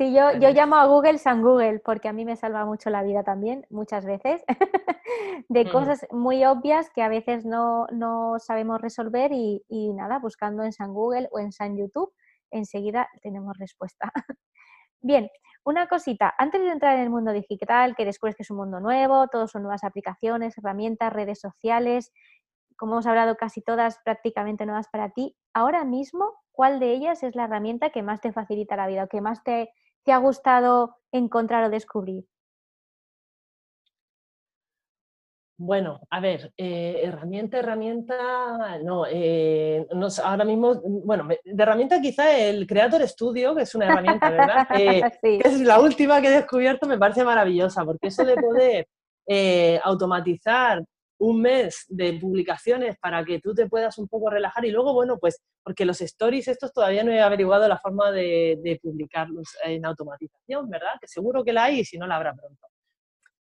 Sí, 0.01 0.11
yo, 0.15 0.31
yo 0.39 0.49
llamo 0.49 0.77
a 0.77 0.87
Google 0.87 1.19
San 1.19 1.43
Google 1.43 1.77
porque 1.77 2.07
a 2.07 2.11
mí 2.11 2.25
me 2.25 2.35
salva 2.35 2.65
mucho 2.65 2.89
la 2.89 3.03
vida 3.03 3.23
también, 3.23 3.67
muchas 3.69 4.03
veces, 4.03 4.43
de 5.47 5.69
cosas 5.69 6.07
muy 6.09 6.43
obvias 6.43 6.89
que 6.89 7.03
a 7.03 7.07
veces 7.07 7.45
no, 7.45 7.85
sabemos 8.39 8.81
resolver 8.81 9.29
y, 9.31 9.93
nada, 9.93 10.17
buscando 10.17 10.63
en 10.63 10.73
San 10.73 10.91
Google 10.91 11.29
o 11.31 11.37
en 11.37 11.51
San 11.51 11.77
YouTube, 11.77 12.11
enseguida 12.49 13.09
tenemos 13.21 13.55
respuesta. 13.59 14.11
Bien, 15.01 15.29
una 15.63 15.85
cosita, 15.85 16.33
antes 16.35 16.61
de 16.61 16.71
entrar 16.71 16.95
en 16.95 17.03
el 17.03 17.11
mundo 17.11 17.31
digital, 17.31 17.95
que 17.95 18.03
descubres 18.03 18.35
que 18.35 18.41
es 18.41 18.49
un 18.49 18.57
mundo 18.57 18.79
nuevo, 18.79 19.27
todos 19.27 19.51
son 19.51 19.61
nuevas 19.61 19.83
aplicaciones, 19.83 20.57
herramientas, 20.57 21.13
redes 21.13 21.39
sociales, 21.39 22.11
como 22.75 22.93
hemos 22.93 23.05
hablado 23.05 23.37
casi 23.37 23.61
todas 23.61 23.99
prácticamente 24.03 24.65
nuevas 24.65 24.87
para 24.91 25.11
ti, 25.11 25.37
ahora 25.53 25.85
mismo, 25.85 26.33
¿cuál 26.51 26.79
de 26.79 26.91
ellas 26.91 27.21
es 27.21 27.35
la 27.35 27.43
herramienta 27.43 27.91
que 27.91 28.01
más 28.01 28.19
te 28.19 28.31
facilita 28.31 28.75
la 28.75 28.87
vida 28.87 29.03
o 29.03 29.07
que 29.07 29.21
más 29.21 29.43
te 29.43 29.69
te 30.03 30.11
ha 30.11 30.17
gustado 30.17 30.97
encontrar 31.11 31.63
o 31.63 31.69
descubrir? 31.69 32.25
Bueno, 35.63 36.01
a 36.09 36.19
ver, 36.19 36.51
eh, 36.57 37.01
herramienta, 37.03 37.59
herramienta, 37.59 38.79
no, 38.83 39.05
eh, 39.07 39.85
no, 39.93 40.07
ahora 40.23 40.43
mismo, 40.43 40.81
bueno, 40.83 41.27
de 41.27 41.63
herramienta 41.63 42.01
quizá 42.01 42.35
el 42.35 42.65
Creator 42.65 43.07
Studio, 43.07 43.53
que 43.53 43.61
es 43.61 43.75
una 43.75 43.85
herramienta, 43.85 44.29
¿verdad? 44.31 44.67
Eh, 44.79 45.03
que 45.21 45.47
es 45.47 45.61
la 45.61 45.79
última 45.79 46.19
que 46.19 46.29
he 46.29 46.31
descubierto, 46.31 46.87
me 46.87 46.97
parece 46.97 47.23
maravillosa, 47.23 47.85
porque 47.85 48.07
eso 48.07 48.25
de 48.25 48.35
poder 48.37 48.87
automatizar 49.83 50.83
un 51.21 51.39
mes 51.39 51.85
de 51.87 52.13
publicaciones 52.13 52.97
para 52.97 53.23
que 53.23 53.39
tú 53.39 53.53
te 53.53 53.69
puedas 53.69 53.99
un 53.99 54.07
poco 54.07 54.31
relajar 54.31 54.65
y 54.65 54.71
luego, 54.71 54.91
bueno, 54.91 55.19
pues 55.19 55.39
porque 55.63 55.85
los 55.85 56.01
stories 56.01 56.47
estos 56.47 56.73
todavía 56.73 57.03
no 57.03 57.11
he 57.11 57.21
averiguado 57.21 57.67
la 57.67 57.77
forma 57.77 58.11
de, 58.11 58.79
publicarlos 58.81 59.55
en 59.63 59.85
automatización, 59.85 60.67
¿verdad? 60.67 60.93
Que 60.99 61.07
seguro 61.07 61.43
que 61.43 61.53
la 61.53 61.65
hay 61.65 61.81
y 61.81 61.85
si 61.85 61.99
no 61.99 62.07
la 62.07 62.15
habrá 62.15 62.33
pronto. 62.33 62.67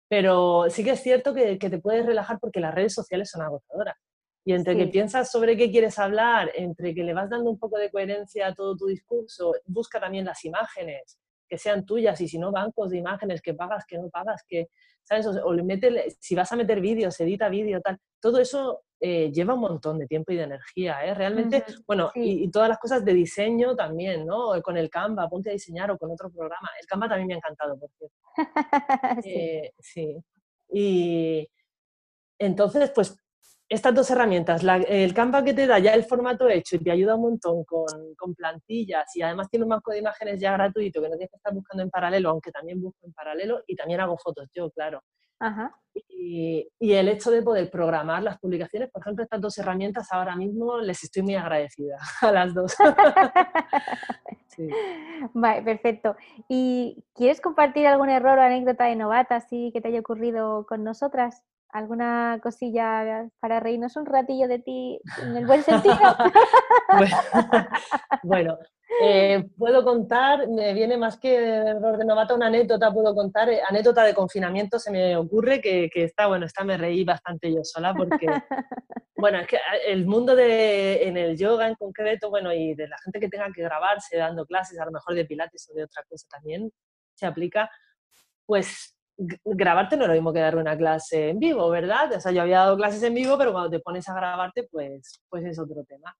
Pero 0.09 0.65
sí 0.69 0.83
que 0.83 0.91
es 0.91 0.99
cierto 1.01 1.33
que, 1.33 1.55
te 1.57 1.79
puedes 1.79 2.05
relajar 2.05 2.39
porque 2.41 2.59
las 2.59 2.75
redes 2.75 2.93
sociales 2.93 3.29
son 3.29 3.41
agotadoras. 3.43 3.95
Y 4.43 4.51
entre 4.51 4.75
que 4.75 4.87
piensas 4.87 5.31
sobre 5.31 5.55
qué 5.55 5.71
quieres 5.71 5.97
hablar, 5.97 6.51
entre 6.55 6.93
que 6.93 7.03
le 7.03 7.13
vas 7.13 7.29
dando 7.29 7.49
un 7.49 7.57
poco 7.57 7.77
de 7.77 7.89
coherencia 7.89 8.47
a 8.47 8.53
todo 8.53 8.75
tu 8.75 8.87
discurso, 8.87 9.53
busca 9.65 10.01
también 10.01 10.25
las 10.25 10.43
imágenes 10.43 11.20
que 11.51 11.57
sean 11.57 11.85
tuyas 11.85 12.21
y 12.21 12.29
si 12.29 12.39
no 12.39 12.49
bancos 12.49 12.91
de 12.91 12.97
imágenes 12.97 13.41
que 13.41 13.53
pagas, 13.53 13.85
que 13.85 13.97
no 13.97 14.09
pagas, 14.09 14.41
que 14.47 14.69
¿sabes? 15.03 15.27
O, 15.27 15.51
le 15.51 15.63
mete, 15.63 16.15
si 16.17 16.33
vas 16.33 16.49
a 16.49 16.55
meter 16.55 16.79
vídeos, 16.79 17.19
edita 17.19 17.49
vídeo, 17.49 17.81
tal. 17.81 17.99
Todo 18.21 18.39
eso 18.39 18.83
eh, 19.01 19.29
lleva 19.33 19.53
un 19.53 19.59
montón 19.59 19.99
de 19.99 20.07
tiempo 20.07 20.31
y 20.31 20.37
de 20.37 20.43
energía, 20.43 21.05
¿eh? 21.05 21.13
Realmente, 21.13 21.65
bueno, 21.85 22.09
y, 22.15 22.49
todas 22.49 22.69
las 22.69 22.79
cosas 22.79 23.03
de 23.03 23.13
diseño 23.13 23.75
también, 23.75 24.25
¿no? 24.25 24.61
Con 24.61 24.77
el 24.77 24.89
Canva, 24.89 25.27
ponte 25.27 25.49
a 25.49 25.53
diseñar 25.53 25.91
o 25.91 25.97
con 25.97 26.09
otro 26.09 26.31
programa. 26.31 26.69
El 26.79 26.87
Canva 26.87 27.09
también 27.09 27.27
me 27.27 27.33
ha 27.33 27.37
encantado, 27.37 27.77
por 27.77 27.89
cierto. 27.97 28.15
sí. 29.23 29.29
Eh, 29.29 29.73
sí. 29.77 30.23
Y 30.71 31.49
entonces, 32.39 32.91
pues 32.95 33.17
estas 33.71 33.95
dos 33.95 34.11
herramientas, 34.11 34.63
el 34.89 35.13
Canva 35.13 35.45
que 35.45 35.53
te 35.53 35.65
da 35.65 35.79
ya 35.79 35.93
el 35.93 36.03
formato 36.03 36.49
hecho 36.49 36.75
y 36.75 36.79
te 36.79 36.91
ayuda 36.91 37.15
un 37.15 37.21
montón 37.21 37.63
con, 37.63 37.85
con, 38.17 38.35
plantillas 38.35 39.15
y 39.15 39.21
además 39.21 39.49
tiene 39.49 39.63
un 39.63 39.69
banco 39.69 39.91
de 39.91 39.99
imágenes 39.99 40.41
ya 40.41 40.51
gratuito 40.51 41.01
que 41.01 41.07
no 41.07 41.15
tienes 41.15 41.31
que 41.31 41.37
estar 41.37 41.53
buscando 41.53 41.81
en 41.81 41.89
paralelo, 41.89 42.31
aunque 42.31 42.51
también 42.51 42.81
busco 42.81 42.99
en 43.05 43.13
paralelo 43.13 43.63
y 43.65 43.77
también 43.77 44.01
hago 44.01 44.17
fotos 44.17 44.49
yo, 44.53 44.69
claro. 44.71 45.01
Y, 45.93 46.67
y, 46.79 46.93
el 46.93 47.07
hecho 47.07 47.31
de 47.31 47.41
poder 47.41 47.71
programar 47.71 48.21
las 48.21 48.37
publicaciones, 48.39 48.91
por 48.91 49.01
ejemplo, 49.01 49.23
estas 49.23 49.39
dos 49.39 49.57
herramientas 49.57 50.11
ahora 50.11 50.35
mismo 50.35 50.79
les 50.79 51.03
estoy 51.03 51.23
muy 51.23 51.35
agradecida 51.35 51.97
a 52.21 52.31
las 52.31 52.53
dos. 52.53 52.75
sí. 54.47 54.67
Vale, 55.33 55.61
perfecto. 55.61 56.17
¿Y 56.49 57.05
quieres 57.15 57.39
compartir 57.39 57.87
algún 57.87 58.09
error 58.09 58.37
o 58.37 58.41
anécdota 58.41 58.83
de 58.83 58.97
novata 58.97 59.37
así 59.37 59.71
que 59.73 59.79
te 59.79 59.87
haya 59.87 60.01
ocurrido 60.01 60.65
con 60.67 60.83
nosotras? 60.83 61.41
¿Alguna 61.73 62.39
cosilla 62.43 63.29
para 63.39 63.59
reírnos 63.59 63.95
un 63.95 64.05
ratillo 64.05 64.47
de 64.47 64.59
ti 64.59 64.99
en 65.21 65.37
el 65.37 65.45
buen 65.45 65.63
sentido? 65.63 65.95
bueno, 68.23 68.57
eh, 69.01 69.49
puedo 69.57 69.83
contar, 69.83 70.47
me 70.49 70.73
viene 70.73 70.97
más 70.97 71.17
que 71.17 71.35
error 71.35 71.97
de 71.97 72.05
novato, 72.05 72.35
una 72.35 72.47
anécdota 72.47 72.91
puedo 72.91 73.15
contar, 73.15 73.49
eh, 73.49 73.61
anécdota 73.67 74.03
de 74.03 74.13
confinamiento 74.13 74.77
se 74.79 74.91
me 74.91 75.15
ocurre 75.15 75.61
que, 75.61 75.89
que, 75.91 76.03
está, 76.03 76.27
bueno, 76.27 76.45
esta 76.45 76.63
me 76.63 76.77
reí 76.77 77.03
bastante 77.03 77.51
yo 77.51 77.63
sola 77.63 77.93
porque, 77.93 78.27
bueno, 79.15 79.39
es 79.39 79.47
que 79.47 79.57
ah, 79.57 79.77
el 79.87 80.05
mundo 80.05 80.35
de, 80.35 81.07
en 81.07 81.15
el 81.15 81.37
yoga 81.37 81.67
en 81.67 81.75
concreto, 81.75 82.29
bueno, 82.29 82.51
y 82.53 82.75
de 82.75 82.89
la 82.89 82.97
gente 82.99 83.19
que 83.19 83.29
tenga 83.29 83.51
que 83.53 83.63
grabarse 83.63 84.17
dando 84.17 84.45
clases, 84.45 84.77
a 84.79 84.85
lo 84.85 84.91
mejor 84.91 85.15
de 85.15 85.25
pilates 85.25 85.69
o 85.71 85.73
de 85.73 85.85
otra 85.85 86.03
cosa 86.07 86.27
también 86.29 86.69
se 87.15 87.25
aplica, 87.25 87.71
pues 88.45 88.95
grabarte 89.43 89.97
no 89.97 90.03
es 90.03 90.07
lo 90.09 90.13
mismo 90.13 90.33
que 90.33 90.39
dar 90.39 90.55
una 90.55 90.77
clase 90.77 91.29
en 91.29 91.39
vivo, 91.39 91.69
¿verdad? 91.69 92.11
O 92.15 92.19
sea, 92.19 92.31
yo 92.31 92.41
había 92.41 92.59
dado 92.59 92.77
clases 92.77 93.03
en 93.03 93.13
vivo, 93.13 93.37
pero 93.37 93.51
cuando 93.51 93.69
te 93.69 93.79
pones 93.79 94.07
a 94.09 94.13
grabarte, 94.15 94.67
pues, 94.71 95.21
pues 95.29 95.45
es 95.45 95.59
otro 95.59 95.83
tema. 95.83 96.15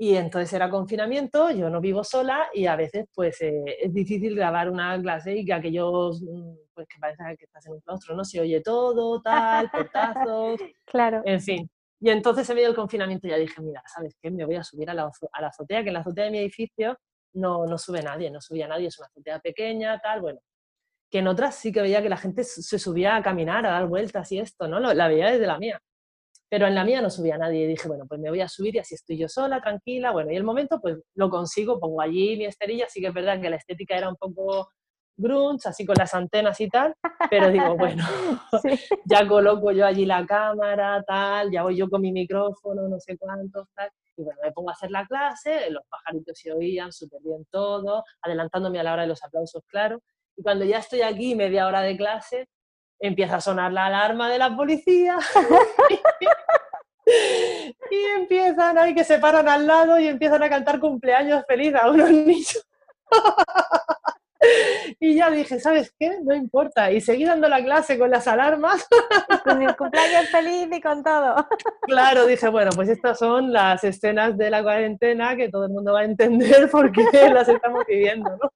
Y 0.00 0.14
entonces 0.14 0.52
era 0.52 0.70
confinamiento, 0.70 1.50
yo 1.50 1.68
no 1.68 1.80
vivo 1.80 2.04
sola 2.04 2.48
y 2.54 2.66
a 2.66 2.76
veces 2.76 3.06
pues 3.12 3.40
eh, 3.42 3.78
es 3.80 3.92
difícil 3.92 4.36
grabar 4.36 4.70
una 4.70 5.00
clase 5.02 5.36
y 5.36 5.44
que 5.44 5.52
aquellos, 5.52 6.22
mm, 6.22 6.54
pues 6.72 6.86
que 6.86 7.00
parece 7.00 7.36
que 7.36 7.46
estás 7.46 7.66
en 7.66 7.72
un 7.72 7.80
claustro, 7.80 8.14
¿no? 8.14 8.24
Se 8.24 8.40
oye 8.40 8.60
todo, 8.60 9.20
tal, 9.20 9.68
portazos, 9.70 10.60
claro. 10.86 11.20
en 11.24 11.40
fin. 11.40 11.68
Y 12.00 12.10
entonces 12.10 12.48
en 12.48 12.54
medio 12.54 12.68
del 12.68 12.76
confinamiento 12.76 13.26
ya 13.26 13.36
dije, 13.36 13.60
mira, 13.60 13.82
¿sabes 13.92 14.14
qué? 14.22 14.30
Me 14.30 14.44
voy 14.44 14.54
a 14.54 14.62
subir 14.62 14.88
a 14.88 14.94
la, 14.94 15.10
a 15.32 15.40
la 15.42 15.48
azotea, 15.48 15.82
que 15.82 15.88
en 15.88 15.94
la 15.94 16.00
azotea 16.00 16.26
de 16.26 16.30
mi 16.30 16.38
edificio 16.38 16.96
no, 17.34 17.66
no 17.66 17.76
sube 17.76 18.00
nadie, 18.00 18.30
no 18.30 18.40
subía 18.40 18.68
nadie, 18.68 18.86
es 18.86 18.98
una 19.00 19.06
azotea 19.08 19.40
pequeña, 19.40 19.98
tal, 19.98 20.20
bueno. 20.20 20.38
Que 21.10 21.18
en 21.18 21.28
otras 21.28 21.54
sí 21.54 21.72
que 21.72 21.80
veía 21.80 22.02
que 22.02 22.08
la 22.08 22.16
gente 22.16 22.44
se 22.44 22.78
subía 22.78 23.16
a 23.16 23.22
caminar, 23.22 23.64
a 23.66 23.70
dar 23.70 23.86
vueltas 23.86 24.30
y 24.32 24.38
esto, 24.38 24.68
¿no? 24.68 24.80
La 24.80 25.08
veía 25.08 25.30
desde 25.30 25.46
la 25.46 25.58
mía. 25.58 25.80
Pero 26.50 26.66
en 26.66 26.74
la 26.74 26.84
mía 26.84 27.02
no 27.02 27.10
subía 27.10 27.36
nadie 27.36 27.64
y 27.64 27.66
dije, 27.66 27.88
bueno, 27.88 28.06
pues 28.08 28.20
me 28.20 28.30
voy 28.30 28.40
a 28.40 28.48
subir 28.48 28.74
y 28.76 28.78
así 28.78 28.94
estoy 28.94 29.18
yo 29.18 29.28
sola, 29.28 29.60
tranquila, 29.60 30.12
bueno, 30.12 30.32
y 30.32 30.36
el 30.36 30.44
momento 30.44 30.80
pues 30.80 30.96
lo 31.14 31.28
consigo, 31.28 31.78
pongo 31.78 32.00
allí 32.00 32.36
mi 32.38 32.46
esterilla, 32.46 32.86
sí 32.88 33.00
que 33.00 33.08
es 33.08 33.14
verdad 33.14 33.40
que 33.40 33.50
la 33.50 33.56
estética 33.56 33.96
era 33.96 34.08
un 34.08 34.16
poco 34.16 34.70
grunge, 35.18 35.68
así 35.68 35.84
con 35.84 35.96
las 35.98 36.14
antenas 36.14 36.58
y 36.60 36.68
tal, 36.68 36.94
pero 37.28 37.50
digo, 37.50 37.76
bueno, 37.76 38.02
ya 39.04 39.28
coloco 39.28 39.72
yo 39.72 39.84
allí 39.84 40.06
la 40.06 40.24
cámara, 40.24 41.02
tal, 41.06 41.50
ya 41.50 41.64
voy 41.64 41.76
yo 41.76 41.90
con 41.90 42.00
mi 42.00 42.12
micrófono, 42.12 42.88
no 42.88 42.98
sé 42.98 43.18
cuántos, 43.18 43.68
tal, 43.74 43.90
y 44.16 44.22
bueno, 44.22 44.40
me 44.42 44.52
pongo 44.52 44.70
a 44.70 44.72
hacer 44.72 44.90
la 44.90 45.04
clase, 45.06 45.70
los 45.70 45.82
pajaritos 45.88 46.38
se 46.38 46.52
oían 46.52 46.92
súper 46.92 47.20
bien 47.22 47.44
todo, 47.50 48.04
adelantándome 48.22 48.80
a 48.80 48.84
la 48.84 48.92
hora 48.94 49.02
de 49.02 49.08
los 49.08 49.22
aplausos, 49.22 49.62
claro, 49.66 50.00
y 50.38 50.42
cuando 50.42 50.64
ya 50.64 50.78
estoy 50.78 51.02
aquí 51.02 51.34
media 51.34 51.66
hora 51.66 51.82
de 51.82 51.96
clase, 51.96 52.48
empieza 53.00 53.36
a 53.36 53.40
sonar 53.40 53.72
la 53.72 53.86
alarma 53.86 54.30
de 54.30 54.38
la 54.38 54.56
policía 54.56 55.18
y 57.90 58.04
empiezan 58.16 58.78
ahí 58.78 58.94
que 58.94 59.04
se 59.04 59.18
paran 59.18 59.48
al 59.48 59.66
lado 59.66 59.98
y 59.98 60.06
empiezan 60.06 60.42
a 60.44 60.48
cantar 60.48 60.78
cumpleaños 60.78 61.44
feliz 61.46 61.74
a 61.74 61.90
unos 61.90 62.10
niños. 62.10 62.66
y 65.00 65.16
ya 65.16 65.30
dije, 65.30 65.58
¿sabes 65.58 65.92
qué? 65.98 66.18
No 66.22 66.36
importa. 66.36 66.92
Y 66.92 67.00
seguí 67.00 67.24
dando 67.24 67.48
la 67.48 67.62
clase 67.62 67.98
con 67.98 68.10
las 68.10 68.28
alarmas. 68.28 68.86
con 69.42 69.60
el 69.60 69.76
cumpleaños 69.76 70.28
feliz 70.30 70.68
y 70.70 70.80
con 70.80 71.02
todo. 71.02 71.48
claro, 71.82 72.26
dije, 72.26 72.48
bueno, 72.48 72.70
pues 72.76 72.90
estas 72.90 73.18
son 73.18 73.52
las 73.52 73.82
escenas 73.82 74.38
de 74.38 74.50
la 74.50 74.62
cuarentena 74.62 75.34
que 75.34 75.48
todo 75.48 75.64
el 75.64 75.72
mundo 75.72 75.94
va 75.94 76.00
a 76.00 76.04
entender 76.04 76.70
porque 76.70 77.04
las 77.32 77.48
estamos 77.48 77.84
viviendo, 77.88 78.36
¿no? 78.36 78.50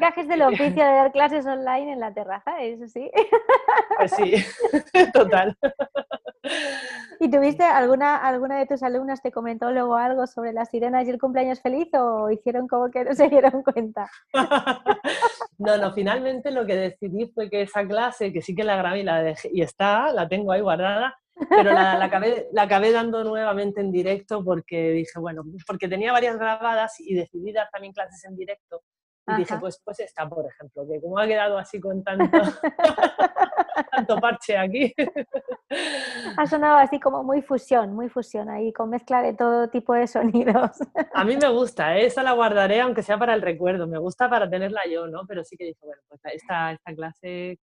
Gajes 0.00 0.28
del 0.28 0.42
oficio 0.42 0.84
de 0.84 0.92
dar 0.92 1.12
clases 1.12 1.46
online 1.46 1.92
en 1.92 2.00
la 2.00 2.12
terraza, 2.12 2.60
eso 2.62 2.86
sí. 2.88 3.10
Pues 3.96 4.12
sí, 4.12 4.34
total. 5.12 5.56
¿Y 7.20 7.30
tuviste 7.30 7.64
alguna, 7.64 8.16
alguna 8.16 8.58
de 8.58 8.66
tus 8.66 8.82
alumnas 8.82 9.20
te 9.20 9.32
comentó 9.32 9.70
luego 9.70 9.96
algo 9.96 10.26
sobre 10.26 10.52
las 10.52 10.70
sirenas 10.70 11.06
y 11.06 11.10
el 11.10 11.18
cumpleaños 11.18 11.60
feliz 11.60 11.88
o 11.94 12.30
hicieron 12.30 12.68
como 12.68 12.90
que 12.90 13.04
no 13.04 13.14
se 13.14 13.28
dieron 13.28 13.62
cuenta? 13.62 14.10
No, 15.60 15.76
no, 15.76 15.92
finalmente 15.92 16.52
lo 16.52 16.64
que 16.64 16.76
decidí 16.76 17.32
fue 17.34 17.50
que 17.50 17.62
esa 17.62 17.84
clase, 17.84 18.32
que 18.32 18.40
sí 18.40 18.54
que 18.54 18.62
la 18.62 18.76
grabé 18.76 19.00
y, 19.00 19.02
la 19.02 19.34
y 19.52 19.60
está, 19.60 20.12
la 20.12 20.28
tengo 20.28 20.52
ahí 20.52 20.60
guardada, 20.60 21.18
pero 21.50 21.72
la, 21.72 21.98
la, 21.98 22.04
acabé, 22.04 22.46
la 22.52 22.62
acabé 22.62 22.92
dando 22.92 23.24
nuevamente 23.24 23.80
en 23.80 23.90
directo 23.90 24.44
porque 24.44 24.92
dije, 24.92 25.18
bueno, 25.18 25.42
porque 25.66 25.88
tenía 25.88 26.12
varias 26.12 26.38
grabadas 26.38 27.00
y 27.00 27.12
decidí 27.12 27.50
dar 27.50 27.68
también 27.72 27.92
clases 27.92 28.24
en 28.26 28.36
directo 28.36 28.82
y 29.28 29.36
dije, 29.36 29.56
pues, 29.58 29.80
pues 29.84 30.00
esta, 30.00 30.28
por 30.28 30.46
ejemplo, 30.46 30.86
que 30.88 31.00
como 31.00 31.18
ha 31.18 31.26
quedado 31.26 31.58
así 31.58 31.80
con 31.80 32.02
tanto, 32.02 32.24
tanto 33.90 34.16
parche 34.18 34.56
aquí. 34.56 34.94
ha 36.36 36.46
sonado 36.46 36.76
así 36.76 36.98
como 36.98 37.22
muy 37.22 37.42
fusión, 37.42 37.94
muy 37.94 38.08
fusión 38.08 38.48
ahí, 38.48 38.72
con 38.72 38.90
mezcla 38.90 39.22
de 39.22 39.34
todo 39.34 39.68
tipo 39.68 39.94
de 39.94 40.06
sonidos. 40.06 40.78
A 41.14 41.24
mí 41.24 41.36
me 41.36 41.48
gusta, 41.48 41.96
¿eh? 41.98 42.06
esa 42.06 42.22
la 42.22 42.32
guardaré 42.32 42.80
aunque 42.80 43.02
sea 43.02 43.18
para 43.18 43.34
el 43.34 43.42
recuerdo, 43.42 43.86
me 43.86 43.98
gusta 43.98 44.28
para 44.28 44.48
tenerla 44.48 44.80
yo, 44.90 45.06
¿no? 45.06 45.26
Pero 45.26 45.44
sí 45.44 45.56
que 45.56 45.64
dije, 45.64 45.80
bueno, 45.82 46.02
pues 46.08 46.20
esta, 46.24 46.72
esta 46.72 46.94
clase 46.94 47.58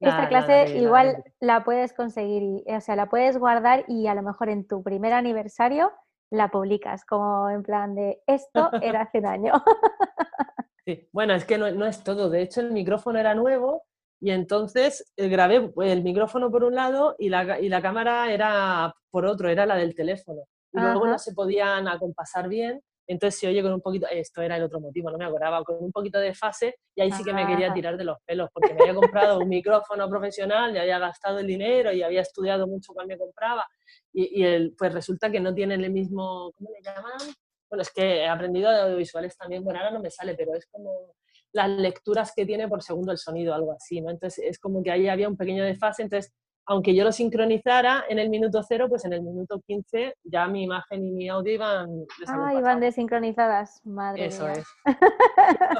esta 0.00 0.28
clase 0.28 0.76
igual 0.76 1.24
la, 1.40 1.64
puedes 1.64 1.92
conseguir, 1.92 2.62
o 2.66 2.80
sea, 2.80 2.96
la 2.96 3.08
puedes 3.08 3.38
guardar 3.38 3.84
y 3.88 4.06
a 4.06 4.14
lo 4.14 4.22
mejor 4.22 4.48
en 4.48 4.66
tu 4.66 4.82
primer 4.82 5.12
aniversario 5.12 5.92
la 6.30 6.48
publicas, 6.48 7.04
como 7.04 7.48
en 7.48 7.62
plan 7.62 7.94
de 7.94 8.20
esto 8.26 8.70
era 8.82 9.02
hace 9.02 9.18
un 9.18 9.26
año. 9.26 9.52
Sí, 10.86 11.08
bueno, 11.12 11.34
es 11.34 11.44
que 11.44 11.56
no, 11.56 11.86
es 11.86 12.04
todo. 12.04 12.28
De 12.28 12.42
hecho, 12.42 12.60
el 12.60 12.72
micrófono 12.72 13.18
era 13.18 13.34
nuevo 13.34 13.84
y 14.20 14.30
entonces 14.30 15.12
eh, 15.16 15.28
grabé 15.28 15.72
el 15.82 16.02
micrófono 16.02 16.50
por 16.50 16.64
un 16.64 16.74
lado 16.74 17.16
y 17.18 17.28
la, 17.28 17.58
y 17.60 17.68
la 17.68 17.80
cámara 17.80 18.32
era 18.32 18.94
por 19.10 19.24
otro, 19.26 19.48
era 19.48 19.66
la 19.66 19.76
del 19.76 19.94
teléfono. 19.94 20.42
Y 20.72 20.80
luego 20.80 21.06
no 21.06 21.18
se 21.20 21.32
podían 21.32 21.86
acompasar 21.86 22.48
bien, 22.48 22.80
entonces 23.06 23.38
se 23.38 23.46
oye 23.46 23.62
con 23.62 23.72
un 23.72 23.80
poquito, 23.80 24.08
esto 24.10 24.42
era 24.42 24.56
el 24.56 24.64
otro 24.64 24.80
motivo, 24.80 25.10
no 25.10 25.18
me 25.18 25.24
acordaba, 25.24 25.62
con 25.62 25.76
un 25.78 25.92
poquito 25.92 26.18
de 26.18 26.34
fase 26.34 26.76
y 26.96 27.02
ahí 27.02 27.12
sí 27.12 27.22
que 27.22 27.32
me 27.32 27.46
quería 27.46 27.72
tirar 27.72 27.96
de 27.96 28.04
los 28.04 28.18
pelos, 28.24 28.48
porque 28.52 28.74
me 28.74 28.80
había 28.82 28.94
comprado 28.94 29.38
un 29.38 29.48
micrófono 29.48 30.08
profesional, 30.08 30.74
ya 30.74 30.82
había 30.82 30.98
gastado 30.98 31.38
el 31.38 31.46
dinero 31.46 31.92
y 31.92 32.02
había 32.02 32.22
estudiado 32.22 32.66
mucho 32.66 32.92
cuando 32.92 33.14
me 33.14 33.18
compraba 33.18 33.64
y, 34.12 34.40
y 34.40 34.44
el, 34.44 34.74
pues 34.76 34.92
resulta 34.92 35.30
que 35.30 35.38
no 35.38 35.54
tienen 35.54 35.84
el 35.84 35.92
mismo, 35.92 36.50
¿cómo 36.56 36.70
le 36.70 36.82
llaman? 36.82 37.18
Bueno, 37.74 37.82
es 37.82 37.90
que 37.90 38.22
he 38.22 38.28
aprendido 38.28 38.70
de 38.70 38.82
audiovisuales 38.82 39.36
también, 39.36 39.64
bueno, 39.64 39.80
ahora 39.80 39.90
no 39.90 40.00
me 40.00 40.10
sale, 40.10 40.34
pero 40.36 40.54
es 40.54 40.66
como 40.66 41.14
las 41.52 41.68
lecturas 41.68 42.32
que 42.34 42.46
tiene 42.46 42.68
por 42.68 42.82
segundo 42.82 43.10
el 43.10 43.18
sonido, 43.18 43.52
algo 43.52 43.72
así, 43.72 44.00
¿no? 44.00 44.10
Entonces 44.10 44.44
es 44.46 44.58
como 44.60 44.80
que 44.82 44.92
ahí 44.92 45.08
había 45.08 45.28
un 45.28 45.36
pequeño 45.36 45.64
desfase, 45.64 46.02
entonces 46.02 46.32
aunque 46.66 46.94
yo 46.94 47.04
lo 47.04 47.12
sincronizara 47.12 48.04
en 48.08 48.18
el 48.18 48.30
minuto 48.30 48.62
cero, 48.62 48.86
pues 48.88 49.04
en 49.04 49.12
el 49.12 49.22
minuto 49.22 49.60
15 49.66 50.16
ya 50.24 50.46
mi 50.46 50.64
imagen 50.64 51.04
y 51.04 51.10
mi 51.10 51.28
audio 51.28 51.52
iban 51.54 52.06
Ah, 52.26 52.54
iban 52.54 52.80
desincronizadas, 52.80 53.84
madre 53.84 54.26
Eso 54.26 54.48
es. 54.48 54.66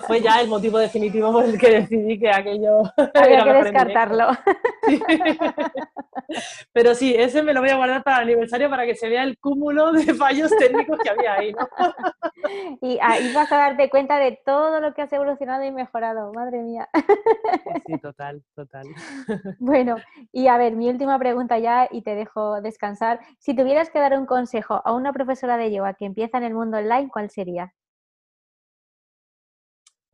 Fue 0.06 0.20
ya 0.20 0.40
el 0.40 0.48
motivo 0.48 0.78
definitivo 0.78 1.32
por 1.32 1.44
el 1.44 1.58
que 1.58 1.80
decidí 1.80 2.18
que 2.18 2.30
aquello... 2.30 2.82
Había 3.14 3.44
que 3.44 3.52
descartarlo. 3.52 4.28
Pero 6.72 6.94
sí, 6.94 7.14
ese 7.16 7.42
me 7.42 7.52
lo 7.52 7.60
voy 7.60 7.70
a 7.70 7.76
guardar 7.76 8.02
para 8.02 8.18
el 8.18 8.24
aniversario 8.24 8.70
para 8.70 8.86
que 8.86 8.94
se 8.94 9.08
vea 9.08 9.22
el 9.24 9.38
cúmulo 9.38 9.92
de 9.92 10.14
fallos 10.14 10.50
técnicos 10.58 10.98
que 10.98 11.10
había 11.10 11.34
ahí, 11.34 11.52
¿no? 11.52 11.68
Y 12.80 12.98
ahí 13.00 13.32
vas 13.32 13.50
a 13.52 13.56
darte 13.56 13.88
cuenta 13.90 14.18
de 14.18 14.40
todo 14.44 14.80
lo 14.80 14.94
que 14.94 15.02
has 15.02 15.12
evolucionado 15.12 15.64
y 15.64 15.70
mejorado, 15.70 16.32
madre 16.32 16.62
mía. 16.62 16.88
Sí, 17.86 17.98
total, 17.98 18.42
total. 18.54 18.86
Bueno, 19.58 19.96
y 20.32 20.46
a 20.48 20.56
ver, 20.56 20.73
mi 20.74 20.88
última 20.88 21.18
pregunta 21.18 21.58
ya 21.58 21.88
y 21.90 22.02
te 22.02 22.14
dejo 22.14 22.60
descansar. 22.60 23.20
Si 23.38 23.54
tuvieras 23.54 23.90
que 23.90 23.98
dar 23.98 24.18
un 24.18 24.26
consejo 24.26 24.82
a 24.84 24.92
una 24.92 25.12
profesora 25.12 25.56
de 25.56 25.72
yoga 25.72 25.94
que 25.94 26.04
empieza 26.04 26.38
en 26.38 26.44
el 26.44 26.54
mundo 26.54 26.78
online, 26.78 27.08
¿cuál 27.12 27.30
sería? 27.30 27.72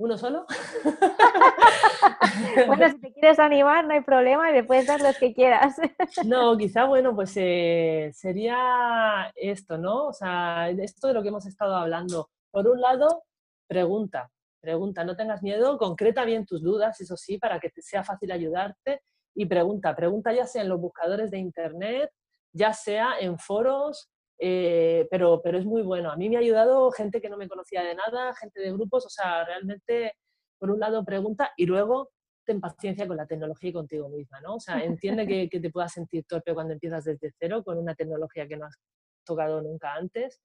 ¿Uno 0.01 0.16
solo? 0.16 0.46
bueno, 2.66 2.88
si 2.88 2.99
te 3.01 3.12
quieres 3.12 3.38
animar, 3.38 3.87
no 3.87 3.92
hay 3.92 4.01
problema 4.01 4.49
y 4.49 4.55
me 4.55 4.64
puedes 4.64 4.87
dar 4.87 5.03
los 5.03 5.18
que 5.18 5.35
quieras. 5.35 5.77
no, 6.25 6.57
quizá, 6.57 6.85
bueno, 6.85 7.14
pues 7.14 7.35
eh, 7.37 8.11
sería 8.14 9.31
esto, 9.35 9.77
¿no? 9.77 10.07
O 10.07 10.12
sea, 10.14 10.70
esto 10.70 11.09
de 11.09 11.14
lo 11.14 11.23
que 11.23 11.29
hemos 11.29 11.44
estado 11.44 11.77
hablando. 11.77 12.31
Por 12.51 12.66
un 12.66 12.81
lado, 12.81 13.25
pregunta, 13.66 14.31
pregunta, 14.61 15.05
no 15.05 15.16
tengas 15.16 15.42
miedo, 15.42 15.77
concreta 15.77 16.25
bien 16.25 16.46
tus 16.46 16.62
dudas, 16.62 16.99
eso 17.01 17.18
sí, 17.18 17.37
para 17.37 17.61
que 17.61 17.68
te 17.68 17.83
sea 17.83 18.03
fácil 18.03 18.33
ayudarte 18.33 19.03
y 19.35 19.47
pregunta, 19.47 19.95
pregunta 19.95 20.33
ya 20.33 20.47
sea 20.47 20.62
en 20.62 20.69
los 20.69 20.81
buscadores 20.81 21.31
de 21.31 21.38
Internet, 21.38 22.11
ya 22.53 22.73
sea 22.73 23.19
en 23.21 23.38
foros, 23.38 24.11
eh, 24.38 25.07
pero, 25.11 25.40
pero 25.43 25.59
es 25.59 25.64
muy 25.64 25.83
bueno. 25.83 26.11
A 26.11 26.16
mí 26.16 26.29
me 26.29 26.37
ha 26.37 26.40
ayudado 26.40 26.90
gente 26.90 27.21
que 27.21 27.29
no 27.29 27.37
me 27.37 27.49
conocía 27.49 27.83
de 27.83 27.95
nada, 27.95 28.35
gente 28.35 28.61
de 28.61 28.73
grupos, 28.73 29.07
o 29.07 29.11
sea, 29.11 29.45
realmente, 29.45 30.14
por 30.59 30.71
un 30.71 30.81
lado, 30.81 31.05
pregunta 31.05 31.53
y 31.57 31.66
luego 31.66 32.11
ten 32.45 32.61
paciencia 32.61 33.07
con 33.07 33.16
la 33.16 33.27
tecnología 33.27 33.71
y 33.71 33.73
contigo 33.73 34.09
misma, 34.09 34.40
¿no? 34.40 34.57
O 34.57 34.61
sea, 34.61 34.83
entiende 34.83 35.27
que, 35.27 35.49
que 35.49 35.61
te 35.61 35.71
puedas 35.71 35.93
sentir 35.93 36.25
torpe 36.27 36.55
cuando 36.55 36.73
empiezas 36.73 37.05
desde 37.05 37.31
cero 37.38 37.62
con 37.62 37.79
una 37.79 37.95
tecnología 37.95 38.49
que 38.49 38.57
no 38.57 38.66
has 38.66 38.77
tocado 39.25 39.61
nunca 39.61 39.95
antes 39.95 40.40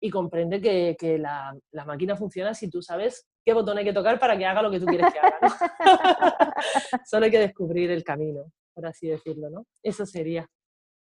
y 0.00 0.10
comprende 0.10 0.60
que, 0.60 0.96
que 0.98 1.18
la, 1.18 1.56
la, 1.72 1.84
máquina 1.84 2.16
funciona 2.16 2.54
si 2.54 2.70
tú 2.70 2.82
sabes 2.82 3.26
qué 3.48 3.54
botón 3.54 3.78
hay 3.78 3.84
que 3.84 3.94
tocar 3.94 4.18
para 4.18 4.36
que 4.36 4.44
haga 4.44 4.60
lo 4.60 4.70
que 4.70 4.78
tú 4.78 4.84
quieres 4.84 5.10
que 5.10 5.18
haga. 5.18 5.38
¿no? 5.40 5.48
Solo 7.06 7.24
hay 7.24 7.30
que 7.30 7.38
descubrir 7.38 7.90
el 7.90 8.04
camino, 8.04 8.52
por 8.74 8.84
así 8.84 9.08
decirlo, 9.08 9.48
¿no? 9.48 9.64
Eso 9.82 10.04
sería. 10.04 10.46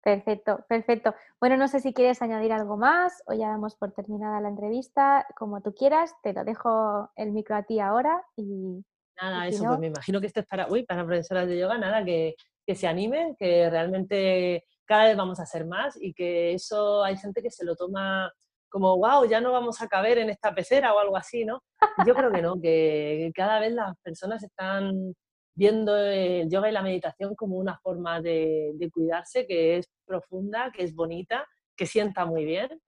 Perfecto, 0.05 0.65
perfecto. 0.69 1.17
Bueno, 1.41 1.57
no 1.57 1.67
sé 1.67 1.81
si 1.81 1.93
quieres 1.93 2.23
añadir 2.23 2.53
algo 2.53 2.77
más 2.77 3.25
o 3.27 3.35
ya 3.35 3.49
damos 3.49 3.75
por 3.75 3.91
terminada 3.91 4.41
la 4.41 4.51
entrevista, 4.51 5.27
como 5.37 5.61
tú 5.63 5.75
quieras, 5.75 6.15
te 6.23 6.33
lo 6.33 6.45
dejo 6.45 7.11
el 7.17 7.33
micro 7.33 7.57
a 7.57 7.65
ti 7.65 7.81
ahora 7.81 8.23
y... 8.37 8.85
Nada, 9.21 9.49
eso, 9.49 9.65
pues 9.65 9.81
me 9.81 9.89
imagino 9.89 10.21
que 10.21 10.29
esto 10.29 10.39
es 10.39 10.47
para, 10.47 10.69
uy, 10.71 10.85
para 10.85 11.05
profesoras 11.05 11.49
de 11.49 11.59
yoga, 11.59 11.77
nada, 11.77 12.05
que, 12.05 12.37
que 12.65 12.77
se 12.77 12.87
animen, 12.87 13.35
que 13.35 13.69
realmente 13.69 14.65
cada 14.85 15.07
vez 15.07 15.17
vamos 15.17 15.41
a 15.41 15.43
hacer 15.43 15.67
más 15.67 16.01
y 16.01 16.15
que 16.15 16.53
eso 16.55 17.03
hay 17.03 17.17
gente 17.17 17.43
que 17.43 17.51
se 17.51 17.65
lo 17.65 17.75
toma 17.75 18.33
como, 18.69 18.97
wow, 18.99 19.25
ya 19.29 19.41
no 19.41 19.53
vamos 19.53 19.81
a 19.81 19.89
caber 19.89 20.19
en 20.19 20.31
esta 20.31 20.55
pecera 20.55 20.95
o 20.95 20.99
algo 20.99 21.17
así, 21.17 21.45
¿no? 21.45 21.63
Yo 22.07 22.15
creo 22.15 22.31
que 22.31 22.43
no, 22.43 22.61
que 22.61 23.31
cada 23.35 23.61
vez 23.61 23.73
las 23.73 23.97
personas 24.03 24.43
están 24.43 25.15
viendo 25.59 25.97
el 25.97 26.49
yoga 26.49 26.69
y 26.69 26.73
la 26.73 26.83
meditación 26.83 27.35
como 27.35 27.57
una 27.57 27.77
forma 27.79 28.21
de, 28.21 28.75
cuidarse 28.93 29.47
que 29.47 29.79
es 29.79 29.89
profunda, 30.07 30.71
que 30.73 30.85
es 30.85 30.95
bonita, 30.95 31.47
que 31.77 31.85
sienta 31.87 32.25
muy 32.25 32.45
bien. 32.45 32.81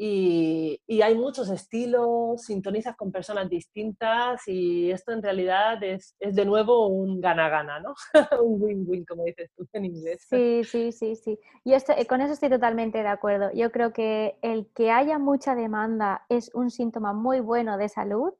Y, 0.00 0.80
hay 1.02 1.16
muchos 1.16 1.50
estilos, 1.50 2.42
sintonizas 2.44 2.96
con 2.96 3.10
personas 3.10 3.50
distintas 3.50 4.46
y 4.46 4.92
esto 4.92 5.10
en 5.10 5.22
realidad 5.22 5.82
es, 5.82 6.14
de 6.20 6.44
nuevo 6.44 6.86
un 6.86 7.20
gana-gana, 7.20 7.80
¿no? 7.80 7.94
un 8.44 8.62
win-win, 8.62 9.04
como 9.04 9.24
dices 9.24 9.50
tú 9.56 9.66
en 9.72 9.86
inglés. 9.86 10.24
Sí, 10.30 10.62
sí, 10.62 10.92
sí, 10.92 11.16
sí. 11.16 11.38
Y 11.64 12.04
con 12.06 12.20
eso 12.20 12.32
estoy 12.32 12.48
totalmente 12.48 12.98
de 12.98 13.08
acuerdo. 13.08 13.50
Yo 13.52 13.72
creo 13.72 13.92
que 13.92 14.38
el 14.40 14.68
que 14.72 14.92
haya 14.92 15.18
mucha 15.18 15.56
demanda 15.56 16.24
es 16.28 16.54
un 16.54 16.70
síntoma 16.70 17.12
muy 17.12 17.40
bueno 17.40 17.76
de 17.76 17.88
salud. 17.88 18.32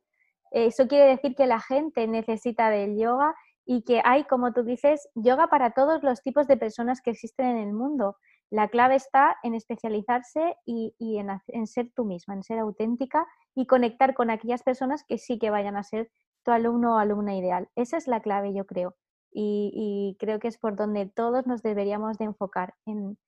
Eso 0.53 0.87
quiere 0.87 1.07
decir 1.07 1.35
que 1.35 1.47
la 1.47 1.61
gente 1.61 2.07
necesita 2.07 2.71
del 2.71 2.97
yoga 2.97 3.35
y 3.67 3.83
que 3.83 4.01
hay, 4.05 4.25
como 4.25 4.53
tú 4.53 4.63
dices, 4.63 5.09
yoga 5.17 5.49
para 5.49 5.73
todos 5.73 6.05
los 6.05 6.23
tipos 6.23 6.47
de 6.47 6.57
personas 6.57 7.03
que 7.03 7.11
existen 7.11 7.47
en 7.47 7.69
el 7.69 7.73
mundo. 7.75 8.17
La 8.51 8.69
clave 8.69 8.95
está 8.95 9.37
en 9.43 9.55
especializarse 9.55 10.57
y, 10.65 10.95
en, 10.99 11.67
ser 11.67 11.93
tú 11.95 12.05
misma, 12.05 12.35
en 12.35 12.43
ser 12.43 12.59
auténtica 12.59 13.27
y 13.55 13.67
conectar 13.67 14.15
con 14.15 14.31
aquellas 14.31 14.63
personas 14.63 15.05
que 15.05 15.19
sí 15.19 15.39
que 15.39 15.51
vayan 15.51 15.77
a 15.77 15.83
ser 15.83 16.11
tu 16.45 16.51
alumno 16.51 16.95
o 16.95 16.99
alumna 16.99 17.37
ideal. 17.37 17.69
Esa 17.77 17.99
es 17.99 18.07
la 18.07 18.21
clave, 18.21 18.55
yo 18.55 18.65
creo. 18.65 18.97
Y, 19.31 20.17
creo 20.19 20.39
que 20.39 20.49
es 20.49 20.59
por 20.59 20.77
donde 20.77 21.07
todos 21.07 21.47
nos 21.47 21.63
deberíamos 21.63 22.17
de 22.17 22.25
enfocar, 22.25 22.75
en, 22.87 23.19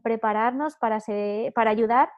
prepararnos 0.00 0.76
para, 0.76 0.98
para 1.54 1.70
ayudar 1.70 2.10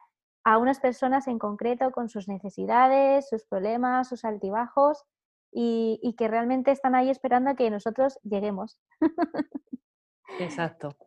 a 0.43 0.57
unas 0.57 0.79
personas 0.79 1.27
en 1.27 1.39
concreto 1.39 1.91
con 1.91 2.09
sus 2.09 2.27
necesidades, 2.27 3.29
sus 3.29 3.45
problemas, 3.45 4.09
sus 4.09 4.25
altibajos 4.25 5.05
y, 5.51 6.15
que 6.17 6.27
realmente 6.27 6.71
están 6.71 6.95
ahí 6.95 7.09
esperando 7.09 7.51
a 7.51 7.55
que 7.55 7.69
nosotros 7.69 8.19
lleguemos. 8.23 8.79
Exacto. 10.39 10.97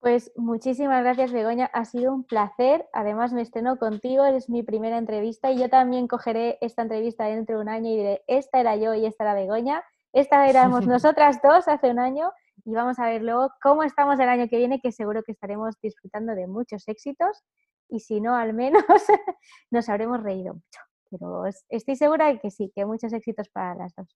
Pues 0.00 0.30
muchísimas 0.36 1.02
gracias, 1.02 1.32
Begoña. 1.32 1.66
Ha 1.72 1.84
sido 1.84 2.12
un 2.12 2.24
placer. 2.24 2.86
Además, 2.92 3.32
me 3.32 3.42
estreno 3.42 3.76
contigo, 3.78 4.24
es 4.24 4.48
mi 4.48 4.62
primera 4.62 4.98
entrevista 4.98 5.50
y 5.50 5.58
yo 5.58 5.68
también 5.68 6.06
cogeré 6.06 6.58
esta 6.60 6.82
entrevista 6.82 7.24
dentro 7.24 7.56
de 7.56 7.62
un 7.62 7.68
año 7.68 7.90
y 7.90 7.96
diré, 7.96 8.22
esta 8.26 8.60
era 8.60 8.76
yo 8.76 8.94
y 8.94 9.06
esta 9.06 9.24
era 9.24 9.34
Begoña. 9.34 9.82
Esta 10.12 10.46
éramos 10.48 10.86
nosotras 10.86 11.40
dos 11.42 11.66
hace 11.68 11.90
un 11.90 11.98
año 11.98 12.30
y 12.64 12.72
vamos 12.72 12.98
a 12.98 13.06
ver 13.06 13.22
luego 13.22 13.50
cómo 13.62 13.82
estamos 13.82 14.20
el 14.20 14.28
año 14.28 14.48
que 14.48 14.58
viene, 14.58 14.80
que 14.80 14.92
seguro 14.92 15.22
que 15.22 15.32
estaremos 15.32 15.74
disfrutando 15.82 16.34
de 16.34 16.46
muchos 16.46 16.86
éxitos 16.88 17.42
y 17.88 18.00
si 18.00 18.20
no, 18.20 18.36
al 18.36 18.52
menos 18.52 18.84
nos 19.70 19.88
habremos 19.88 20.22
reído 20.22 20.54
mucho 20.54 20.80
pero 21.10 21.44
estoy 21.68 21.96
segura 21.96 22.26
de 22.26 22.38
que 22.38 22.50
sí, 22.50 22.72
que 22.74 22.84
muchos 22.84 23.12
éxitos 23.12 23.48
para 23.48 23.74
las 23.74 23.94
dos. 23.94 24.08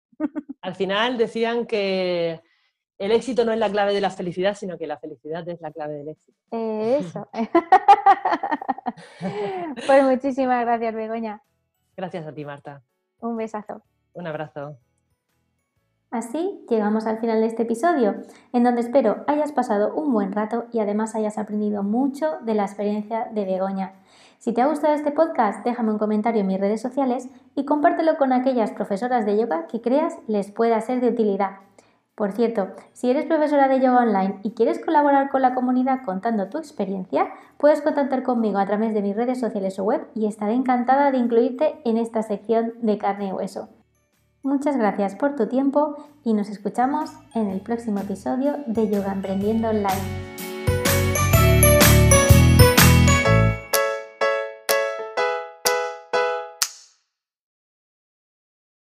Al 0.60 0.74
final 0.74 1.18
decían 1.18 1.66
que 1.66 2.40
el 3.00 3.12
éxito 3.12 3.46
no 3.46 3.52
es 3.52 3.58
la 3.58 3.70
clave 3.70 3.94
de 3.94 4.02
la 4.02 4.10
felicidad, 4.10 4.54
sino 4.54 4.76
que 4.76 4.86
la 4.86 4.98
felicidad 4.98 5.48
es 5.48 5.58
la 5.62 5.72
clave 5.72 5.94
del 5.94 6.08
éxito. 6.08 6.36
Eso. 6.50 7.30
pues 9.86 10.04
muchísimas 10.04 10.66
gracias, 10.66 10.94
Begoña. 10.94 11.42
Gracias 11.96 12.26
a 12.26 12.34
ti, 12.34 12.44
Marta. 12.44 12.82
Un 13.20 13.38
besazo. 13.38 13.80
Un 14.12 14.26
abrazo. 14.26 14.76
Así 16.10 16.66
llegamos 16.68 17.06
al 17.06 17.20
final 17.20 17.40
de 17.40 17.46
este 17.46 17.62
episodio, 17.62 18.16
en 18.52 18.64
donde 18.64 18.82
espero 18.82 19.24
hayas 19.28 19.52
pasado 19.52 19.94
un 19.94 20.12
buen 20.12 20.32
rato 20.32 20.66
y 20.70 20.80
además 20.80 21.14
hayas 21.14 21.38
aprendido 21.38 21.82
mucho 21.82 22.38
de 22.42 22.52
la 22.52 22.64
experiencia 22.64 23.28
de 23.32 23.46
Begoña. 23.46 23.94
Si 24.38 24.52
te 24.52 24.60
ha 24.60 24.66
gustado 24.66 24.92
este 24.92 25.12
podcast, 25.12 25.64
déjame 25.64 25.92
un 25.92 25.98
comentario 25.98 26.40
en 26.40 26.48
mis 26.48 26.60
redes 26.60 26.82
sociales 26.82 27.28
y 27.54 27.64
compártelo 27.64 28.18
con 28.18 28.32
aquellas 28.32 28.72
profesoras 28.72 29.24
de 29.24 29.38
yoga 29.38 29.66
que 29.68 29.80
creas 29.80 30.18
les 30.26 30.50
pueda 30.50 30.80
ser 30.80 31.00
de 31.00 31.08
utilidad. 31.08 31.60
Por 32.20 32.33
cierto, 32.33 32.68
si 32.92 33.11
eres 33.11 33.24
profesora 33.24 33.66
de 33.66 33.80
yoga 33.80 34.02
online 34.02 34.40
y 34.42 34.50
quieres 34.50 34.78
colaborar 34.78 35.30
con 35.30 35.40
la 35.40 35.54
comunidad 35.54 36.00
contando 36.04 36.50
tu 36.50 36.59
experiencia, 36.59 37.30
puedes 37.56 37.80
contactar 37.80 38.24
conmigo 38.24 38.59
a 38.59 38.66
través 38.66 38.92
de 38.92 39.00
mis 39.00 39.16
redes 39.16 39.40
sociales 39.40 39.78
o 39.78 39.85
web 39.85 40.06
y 40.14 40.26
estaré 40.26 40.52
encantada 40.52 41.12
de 41.12 41.16
incluirte 41.16 41.80
en 41.87 41.96
esta 41.96 42.22
sección 42.22 42.74
de 42.83 42.98
carne 42.98 43.28
y 43.28 43.33
hueso. 43.33 43.70
Muchas 44.42 44.76
gracias 44.76 45.14
por 45.14 45.35
tu 45.35 45.46
tiempo 45.46 45.96
y 46.22 46.35
nos 46.35 46.50
escuchamos 46.50 47.09
en 47.35 47.48
el 47.48 47.62
próximo 47.62 48.00
episodio 48.00 48.56
de 48.66 48.90
Yoga 48.90 49.12
Emprendiendo 49.12 49.70
Online. 49.70 50.49